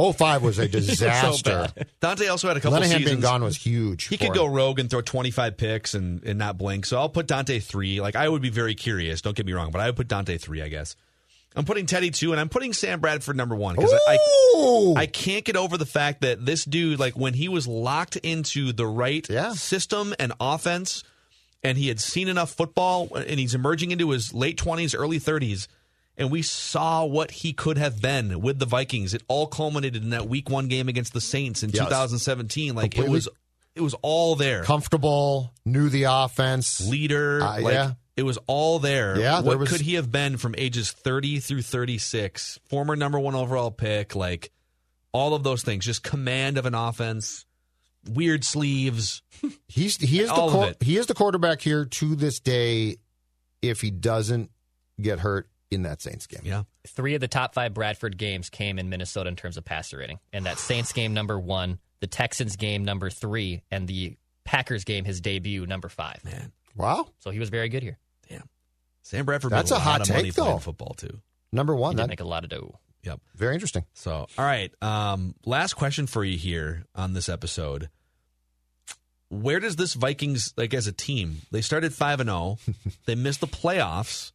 horrible. 0.00 0.12
05 0.12 0.42
was 0.42 0.58
a 0.58 0.68
disaster. 0.68 1.68
Daunte 2.00 2.30
also 2.30 2.48
had 2.48 2.56
a 2.56 2.60
couple 2.60 2.78
Linehan 2.78 3.04
being 3.04 3.20
gone 3.20 3.42
was 3.42 3.56
huge. 3.56 4.06
He 4.08 4.16
could 4.16 4.34
go 4.34 4.46
rogue 4.46 4.78
and 4.78 4.88
throw 4.90 5.00
25 5.00 5.56
picks 5.56 5.94
and, 5.94 6.22
and 6.24 6.38
not 6.38 6.58
blink. 6.58 6.86
So 6.86 6.98
I'll 6.98 7.08
put 7.08 7.26
Daunte 7.26 7.62
three. 7.62 8.00
Like 8.00 8.16
I 8.16 8.28
would 8.28 8.42
be 8.42 8.50
very 8.50 8.74
curious. 8.74 9.20
Don't 9.22 9.36
get 9.36 9.46
me 9.46 9.52
wrong, 9.52 9.70
but 9.70 9.80
I 9.80 9.86
would 9.86 9.96
put 9.96 10.08
Daunte 10.08 10.40
three. 10.40 10.62
I 10.62 10.68
guess 10.68 10.96
I'm 11.56 11.64
putting 11.64 11.86
Teddy 11.86 12.10
two, 12.10 12.30
and 12.32 12.40
I'm 12.40 12.48
putting 12.48 12.72
Sam 12.72 13.00
Bradford 13.00 13.36
number 13.36 13.56
one 13.56 13.74
because 13.74 13.92
I, 14.08 14.18
Ooh! 14.56 14.94
I 14.96 15.06
can't 15.06 15.44
get 15.44 15.56
over 15.56 15.76
the 15.76 15.86
fact 15.86 16.20
that 16.20 16.46
this 16.46 16.64
dude, 16.64 17.00
like 17.00 17.14
when 17.14 17.34
he 17.34 17.48
was 17.48 17.66
locked 17.66 18.16
into 18.16 18.72
the 18.72 18.86
right 18.86 19.28
Yeah. 19.28 19.52
system 19.54 20.14
and 20.20 20.32
offense, 20.40 21.02
and 21.64 21.76
he 21.76 21.88
had 21.88 21.98
seen 22.00 22.28
enough 22.28 22.52
football, 22.52 23.14
and 23.16 23.38
he's 23.40 23.54
emerging 23.54 23.90
into 23.90 24.10
his 24.10 24.32
late 24.32 24.58
20s, 24.58 24.94
early 24.96 25.18
30s, 25.18 25.66
and 26.20 26.30
we 26.30 26.42
saw 26.42 27.04
what 27.04 27.30
he 27.32 27.52
could 27.52 27.78
have 27.78 28.00
been 28.00 28.40
with 28.40 28.58
the 28.60 28.66
Vikings. 28.66 29.14
It 29.14 29.22
all 29.26 29.46
culminated 29.48 30.02
in 30.04 30.10
that 30.10 30.28
Week 30.28 30.48
One 30.48 30.68
game 30.68 30.88
against 30.88 31.12
the 31.12 31.20
Saints 31.20 31.62
in 31.64 31.70
Yes. 31.70 31.78
2017. 31.86 32.74
Like 32.76 32.96
it 32.96 33.08
was, 33.08 33.28
it 33.74 33.80
was 33.80 33.94
all 34.02 34.36
there. 34.36 34.62
comfortable, 34.62 35.52
knew 35.64 35.88
the 35.88 36.04
offense. 36.04 36.80
Leader, 36.86 37.42
Uh, 37.42 37.60
like 37.60 37.74
yeah. 37.74 37.92
it 38.16 38.22
was 38.22 38.38
all 38.46 38.78
there. 38.78 39.18
Yeah, 39.18 39.36
what 39.40 39.44
there 39.50 39.58
was- 39.58 39.70
could 39.70 39.80
he 39.80 39.94
have 39.94 40.12
been 40.12 40.36
from 40.36 40.54
ages 40.58 40.92
30 40.92 41.40
through 41.40 41.62
36? 41.62 42.60
Former 42.68 42.94
number 42.94 43.18
one 43.18 43.34
overall 43.34 43.70
pick, 43.70 44.14
like 44.14 44.52
all 45.12 45.34
of 45.34 45.42
those 45.42 45.62
things. 45.62 45.84
Just 45.84 46.02
command 46.02 46.58
of 46.58 46.66
an 46.66 46.74
offense, 46.74 47.46
weird 48.08 48.44
sleeves. 48.44 49.22
He's 49.68 49.96
he 49.96 50.20
is 50.20 50.28
the 50.28 50.34
All 50.34 50.48
of 50.48 50.54
quar- 50.54 50.68
it. 50.68 50.82
he 50.82 50.96
is 50.98 51.06
the 51.06 51.14
quarterback 51.14 51.60
here 51.62 51.84
to 51.86 52.14
this 52.14 52.38
day. 52.40 52.96
If 53.62 53.80
he 53.80 53.90
doesn't 53.90 54.50
get 55.00 55.18
hurt 55.20 55.48
in 55.70 55.82
that 55.82 56.02
Saints 56.02 56.26
game, 56.26 56.40
Yeah. 56.44 56.64
three 56.86 57.14
of 57.14 57.20
the 57.20 57.28
top 57.28 57.54
five 57.54 57.72
Bradford 57.74 58.16
games 58.18 58.50
came 58.50 58.78
in 58.78 58.88
Minnesota 58.88 59.28
in 59.28 59.36
terms 59.36 59.56
of 59.56 59.64
passer 59.64 59.98
rating. 59.98 60.18
And 60.32 60.46
that 60.46 60.58
Saints 60.58 60.92
game 60.92 61.14
number 61.14 61.38
one, 61.38 61.78
the 62.00 62.06
Texans 62.06 62.56
game 62.56 62.84
number 62.84 63.08
three, 63.10 63.62
and 63.70 63.86
the 63.86 64.16
Packers 64.44 64.84
game, 64.84 65.04
his 65.04 65.20
debut, 65.20 65.66
number 65.66 65.88
five. 65.88 66.24
Man, 66.24 66.52
wow, 66.74 67.06
So 67.18 67.30
he 67.30 67.38
was 67.38 67.50
very 67.50 67.68
good 67.68 67.82
here. 67.82 67.98
damn. 68.28 68.48
Sam 69.02 69.24
Bradford 69.24 69.52
That's 69.52 69.70
a, 69.70 69.76
a 69.76 69.78
hot 69.78 70.04
take, 70.04 70.34
though. 70.34 70.58
football 70.58 70.94
too. 70.94 71.20
number 71.52 71.74
one. 71.74 71.94
did 71.96 72.02
That, 72.04 72.08
make 72.08 72.20
a 72.20 72.24
lot 72.24 72.44
of 72.44 72.50
dough. 72.50 72.78
Yep. 73.04 73.20
very 73.34 73.54
interesting. 73.54 73.84
So, 73.94 74.26
all 74.36 74.44
right. 74.44 74.72
Um, 74.82 75.34
last 75.46 75.74
question 75.74 76.06
for 76.06 76.22
you 76.24 76.36
here 76.36 76.84
on 76.94 77.12
this 77.14 77.28
episode. 77.30 77.88
Where 79.28 79.60
does 79.60 79.76
this 79.76 79.94
Vikings 79.94 80.52
like 80.56 80.74
as 80.74 80.86
a 80.86 80.92
team? 80.92 81.42
They 81.52 81.60
started 81.62 81.94
five 81.94 82.20
and 82.20 82.28
zero. 82.28 82.58
They 83.06 83.14
missed 83.14 83.40
the 83.40 83.46
playoffs. 83.46 84.32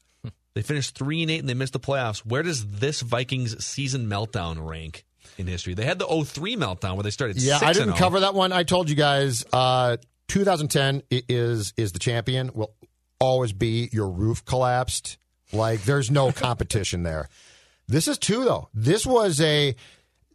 They 0.55 0.61
finished 0.61 0.97
three 0.97 1.21
and 1.21 1.29
eight, 1.29 1.39
and 1.39 1.49
they 1.49 1.53
missed 1.53 1.73
the 1.73 1.79
playoffs. 1.79 2.19
Where 2.19 2.41
does 2.41 2.65
this 2.65 3.01
Vikings 3.01 3.63
season 3.63 4.07
meltdown 4.07 4.65
rank 4.65 5.05
in 5.37 5.47
history? 5.47 5.73
They 5.73 5.83
had 5.83 5.99
the 5.99 6.07
03 6.07 6.55
meltdown 6.55 6.95
where 6.95 7.03
they 7.03 7.11
started. 7.11 7.37
Yeah, 7.41 7.59
6 7.59 7.69
I 7.69 7.73
didn't 7.73 7.97
cover 7.97 8.21
that 8.21 8.33
one. 8.33 8.51
I 8.53 8.63
told 8.63 8.89
you 8.89 8.95
guys. 8.95 9.45
Uh, 9.51 9.97
2010 10.29 11.03
is 11.11 11.73
is 11.77 11.91
the 11.91 11.99
champion. 11.99 12.51
Will 12.53 12.73
always 13.19 13.53
be. 13.53 13.89
Your 13.91 14.09
roof 14.09 14.45
collapsed. 14.45 15.17
Like 15.51 15.83
there's 15.83 16.09
no 16.09 16.31
competition 16.31 17.03
there. 17.03 17.29
This 17.87 18.07
is 18.07 18.17
two 18.17 18.45
though. 18.45 18.69
This 18.73 19.05
was 19.05 19.41
a 19.41 19.75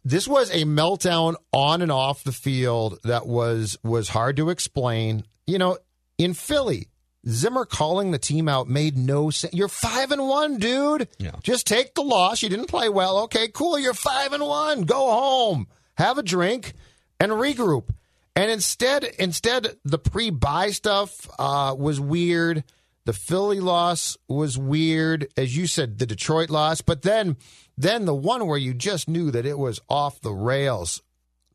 this 0.05 0.27
was 0.27 0.49
a 0.51 0.65
meltdown 0.65 1.35
on 1.51 1.81
and 1.81 1.91
off 1.91 2.23
the 2.23 2.31
field 2.31 2.99
that 3.03 3.25
was 3.25 3.77
was 3.83 4.09
hard 4.09 4.37
to 4.37 4.49
explain. 4.51 5.25
You 5.47 5.57
know, 5.57 5.77
in 6.17 6.35
Philly, 6.35 6.89
Zimmer 7.27 7.65
calling 7.65 8.11
the 8.11 8.17
team 8.17 8.47
out 8.47 8.67
made 8.67 8.97
no 8.97 9.29
sense. 9.29 9.53
You're 9.53 9.67
five 9.67 10.11
and 10.11 10.27
one, 10.27 10.57
dude. 10.57 11.07
Yeah. 11.19 11.31
Just 11.43 11.67
take 11.67 11.93
the 11.93 12.01
loss. 12.01 12.41
You 12.41 12.49
didn't 12.49 12.67
play 12.67 12.89
well. 12.89 13.19
Okay, 13.23 13.47
cool. 13.47 13.77
You're 13.77 13.93
five 13.93 14.33
and 14.33 14.43
one. 14.43 14.83
Go 14.83 15.11
home, 15.11 15.67
have 15.97 16.17
a 16.17 16.23
drink, 16.23 16.73
and 17.19 17.31
regroup. 17.31 17.89
And 18.35 18.49
instead, 18.49 19.03
instead, 19.19 19.75
the 19.83 19.99
pre-bye 19.99 20.71
stuff 20.71 21.29
uh, 21.37 21.75
was 21.77 21.99
weird. 21.99 22.63
The 23.05 23.13
Philly 23.13 23.59
loss 23.59 24.17
was 24.27 24.57
weird, 24.57 25.27
as 25.35 25.55
you 25.55 25.67
said. 25.67 25.97
The 25.97 26.05
Detroit 26.05 26.49
loss, 26.49 26.81
but 26.81 27.01
then, 27.01 27.37
then 27.77 28.05
the 28.05 28.15
one 28.15 28.47
where 28.47 28.57
you 28.57 28.73
just 28.73 29.07
knew 29.07 29.31
that 29.31 29.45
it 29.45 29.57
was 29.57 29.79
off 29.89 30.21
the 30.21 30.31
rails, 30.31 31.01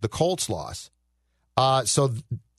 the 0.01 0.09
Colts 0.09 0.51
loss. 0.51 0.91
Uh, 1.57 1.85
so 1.85 2.13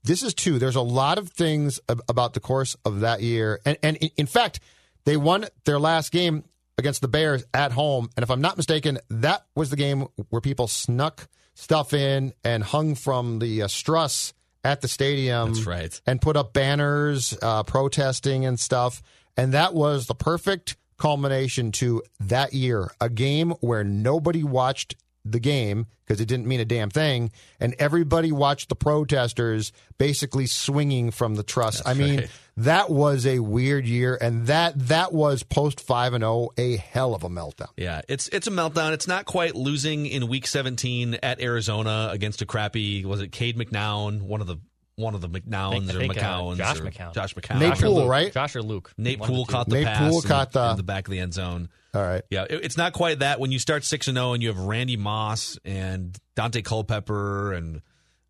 this 0.07 0.23
is 0.23 0.33
two. 0.33 0.57
There's 0.57 0.75
a 0.75 0.81
lot 0.81 1.17
of 1.17 1.29
things 1.29 1.79
ab- 1.87 2.01
about 2.09 2.33
the 2.33 2.39
course 2.39 2.75
of 2.85 3.01
that 3.01 3.21
year, 3.21 3.59
and 3.65 3.77
and 3.83 3.97
in- 3.97 4.11
in 4.17 4.25
fact, 4.25 4.59
they 5.05 5.17
won 5.17 5.45
their 5.65 5.79
last 5.79 6.11
game 6.11 6.43
against 6.77 7.01
the 7.01 7.07
Bears 7.07 7.43
at 7.53 7.71
home. 7.71 8.09
And 8.15 8.23
if 8.23 8.29
I'm 8.29 8.41
not 8.41 8.57
mistaken, 8.57 8.99
that 9.09 9.45
was 9.55 9.69
the 9.69 9.75
game 9.75 10.07
where 10.29 10.41
people 10.41 10.67
snuck 10.67 11.27
stuff 11.55 11.93
in 11.93 12.33
and 12.43 12.63
hung 12.63 12.93
from 12.95 13.39
the 13.39 13.63
uh, 13.63 13.67
struss 13.67 14.33
at 14.63 14.81
the 14.81 14.87
stadium. 14.87 15.53
That's 15.53 15.65
right. 15.65 16.01
And 16.05 16.21
put 16.21 16.37
up 16.37 16.53
banners 16.53 17.35
uh, 17.41 17.63
protesting 17.63 18.45
and 18.45 18.59
stuff. 18.59 19.01
And 19.35 19.53
that 19.53 19.73
was 19.73 20.05
the 20.07 20.13
perfect 20.15 20.77
culmination 20.97 21.71
to 21.73 22.03
that 22.19 22.53
year, 22.53 22.91
a 22.99 23.09
game 23.09 23.51
where 23.61 23.83
nobody 23.83 24.43
watched 24.43 24.95
the 25.31 25.39
game 25.39 25.87
because 26.05 26.21
it 26.21 26.25
didn't 26.25 26.47
mean 26.47 26.59
a 26.59 26.65
damn 26.65 26.89
thing, 26.89 27.31
and 27.59 27.75
everybody 27.79 28.31
watched 28.31 28.69
the 28.69 28.75
protesters 28.75 29.73
basically 29.97 30.45
swinging 30.45 31.11
from 31.11 31.35
the 31.35 31.43
truss. 31.43 31.81
I 31.85 31.93
mean, 31.93 32.19
right. 32.21 32.29
that 32.57 32.89
was 32.89 33.25
a 33.25 33.39
weird 33.39 33.85
year, 33.85 34.17
and 34.19 34.47
that 34.47 34.77
that 34.87 35.13
was 35.13 35.43
post 35.43 35.81
five 35.81 36.13
and 36.13 36.21
zero 36.21 36.49
a 36.57 36.77
hell 36.77 37.13
of 37.13 37.23
a 37.23 37.29
meltdown. 37.29 37.69
Yeah, 37.75 38.01
it's 38.07 38.27
it's 38.29 38.47
a 38.47 38.51
meltdown. 38.51 38.93
It's 38.93 39.07
not 39.07 39.25
quite 39.25 39.55
losing 39.55 40.05
in 40.05 40.27
Week 40.27 40.47
17 40.47 41.19
at 41.21 41.41
Arizona 41.41 42.09
against 42.11 42.41
a 42.41 42.45
crappy. 42.45 43.05
Was 43.05 43.21
it 43.21 43.31
Cade 43.31 43.57
McNown? 43.57 44.21
One 44.21 44.41
of 44.41 44.47
the 44.47 44.57
one 44.97 45.13
of 45.15 45.21
the 45.21 45.29
McNowns 45.29 45.93
or 45.93 45.99
think, 45.99 46.17
uh, 46.17 46.55
Josh 46.55 46.79
or 46.79 46.83
McCown. 46.83 47.13
Josh 47.13 47.33
McCown. 47.35 47.59
Nate 47.59 47.69
Josh 47.69 47.81
Poole, 47.81 47.95
Luke. 47.95 48.09
right? 48.09 48.33
Josh 48.33 48.55
or 48.55 48.61
Luke. 48.63 48.91
Nate 48.97 49.19
One 49.19 49.29
of 49.29 49.31
the 49.31 49.35
Poole 49.37 49.45
caught 49.45 49.69
the 49.69 49.75
Nate 49.75 49.85
pass 49.85 50.09
Poole 50.09 50.21
in, 50.21 50.27
caught 50.27 50.51
the- 50.51 50.71
in 50.71 50.77
the 50.77 50.83
back 50.83 51.07
of 51.07 51.11
the 51.11 51.19
end 51.19 51.33
zone. 51.35 51.69
All 51.93 52.01
right. 52.01 52.23
Yeah, 52.31 52.45
it- 52.49 52.65
it's 52.65 52.77
not 52.77 52.93
quite 52.93 53.19
that 53.19 53.39
when 53.39 53.51
you 53.51 53.59
start 53.59 53.83
six 53.83 54.07
and 54.07 54.17
zero 54.17 54.33
and 54.33 54.41
you 54.41 54.49
have 54.49 54.57
Randy 54.57 54.97
Moss 54.97 55.57
and 55.63 56.17
Daunte 56.35 56.63
Culpepper 56.65 57.53
and 57.53 57.81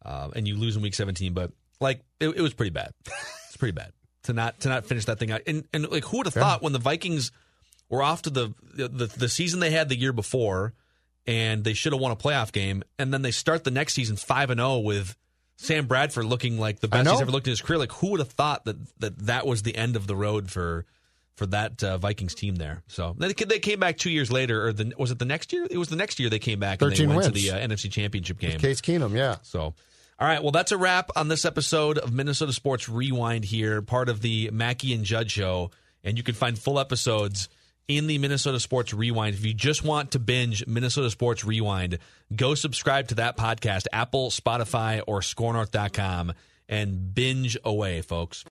uh, 0.05 0.29
and 0.35 0.47
you 0.47 0.55
lose 0.55 0.75
in 0.75 0.81
week 0.81 0.93
seventeen, 0.93 1.33
but 1.33 1.51
like 1.79 2.01
it, 2.19 2.29
it 2.29 2.41
was 2.41 2.53
pretty 2.53 2.69
bad. 2.71 2.91
It's 3.47 3.55
pretty 3.57 3.71
bad 3.73 3.91
to 4.23 4.33
not 4.33 4.59
to 4.59 4.69
not 4.69 4.85
finish 4.85 5.05
that 5.05 5.19
thing 5.19 5.31
out. 5.31 5.41
And 5.47 5.63
and 5.73 5.89
like 5.89 6.03
who 6.03 6.17
would 6.17 6.25
have 6.27 6.33
thought 6.33 6.61
when 6.61 6.73
the 6.73 6.79
Vikings 6.79 7.31
were 7.89 8.03
off 8.03 8.23
to 8.23 8.29
the, 8.29 8.53
the 8.75 9.07
the 9.07 9.29
season 9.29 9.61
they 9.61 9.71
had 9.71 9.87
the 9.89 9.97
year 9.97 10.11
before 10.13 10.73
and 11.25 11.63
they 11.63 11.73
should 11.73 11.93
have 11.93 12.01
won 12.01 12.11
a 12.11 12.15
playoff 12.17 12.51
game. 12.51 12.83
And 12.99 13.13
then 13.13 13.21
they 13.21 13.31
start 13.31 13.63
the 13.63 13.71
next 13.71 13.93
season 13.95 14.15
five 14.17 14.49
and 14.49 14.59
zero 14.59 14.79
with 14.79 15.15
Sam 15.57 15.87
Bradford 15.87 16.25
looking 16.25 16.59
like 16.59 16.79
the 16.79 16.87
best 16.87 17.09
he's 17.09 17.21
ever 17.21 17.31
looked 17.31 17.47
in 17.47 17.51
his 17.51 17.61
career. 17.61 17.79
Like 17.79 17.91
who 17.91 18.11
would 18.11 18.19
have 18.19 18.31
thought 18.31 18.65
that 18.65 18.77
that 18.99 19.17
that 19.25 19.47
was 19.47 19.63
the 19.63 19.75
end 19.75 19.95
of 19.95 20.07
the 20.07 20.15
road 20.15 20.49
for 20.49 20.85
for 21.35 21.47
that 21.47 21.83
uh, 21.83 21.97
Vikings 21.97 22.35
team 22.35 22.55
there? 22.55 22.83
So 22.87 23.15
they, 23.17 23.33
they 23.33 23.59
came 23.59 23.79
back 23.79 23.97
two 23.97 24.11
years 24.11 24.31
later, 24.31 24.67
or 24.67 24.73
the, 24.73 24.93
was 24.97 25.11
it 25.11 25.19
the 25.19 25.25
next 25.25 25.51
year? 25.51 25.67
It 25.69 25.77
was 25.77 25.89
the 25.89 25.95
next 25.95 26.19
year 26.19 26.29
they 26.29 26.39
came 26.39 26.59
back 26.59 26.81
and 26.81 26.91
they 26.91 26.95
13 26.95 27.09
went 27.09 27.23
to 27.23 27.31
wins. 27.31 27.43
the 27.43 27.51
uh, 27.51 27.67
NFC 27.67 27.91
Championship 27.91 28.39
game. 28.39 28.59
Case 28.59 28.81
Keenum, 28.81 29.15
yeah. 29.15 29.37
So, 29.41 29.61
all 29.61 29.75
right. 30.27 30.41
Well, 30.41 30.51
that's 30.51 30.71
a 30.71 30.77
wrap 30.77 31.09
on 31.15 31.27
this 31.27 31.43
episode 31.43 31.97
of 31.97 32.13
Minnesota 32.13 32.53
Sports 32.53 32.87
Rewind 32.87 33.43
here, 33.45 33.81
part 33.81 34.09
of 34.09 34.21
the 34.21 34.51
Mackey 34.51 34.93
and 34.93 35.03
Judd 35.03 35.31
show. 35.31 35.71
And 36.03 36.17
you 36.17 36.23
can 36.23 36.35
find 36.35 36.57
full 36.57 36.79
episodes 36.79 37.49
in 37.87 38.07
the 38.07 38.17
Minnesota 38.17 38.59
Sports 38.59 38.93
Rewind. 38.93 39.35
If 39.35 39.45
you 39.45 39.53
just 39.53 39.83
want 39.83 40.11
to 40.11 40.19
binge 40.19 40.65
Minnesota 40.67 41.09
Sports 41.09 41.45
Rewind, 41.45 41.99
go 42.35 42.55
subscribe 42.55 43.07
to 43.09 43.15
that 43.15 43.37
podcast, 43.37 43.85
Apple, 43.93 44.29
Spotify, 44.29 45.01
or 45.07 45.21
skornorth.com, 45.21 46.33
and 46.67 47.13
binge 47.13 47.57
away, 47.63 48.01
folks. 48.01 48.43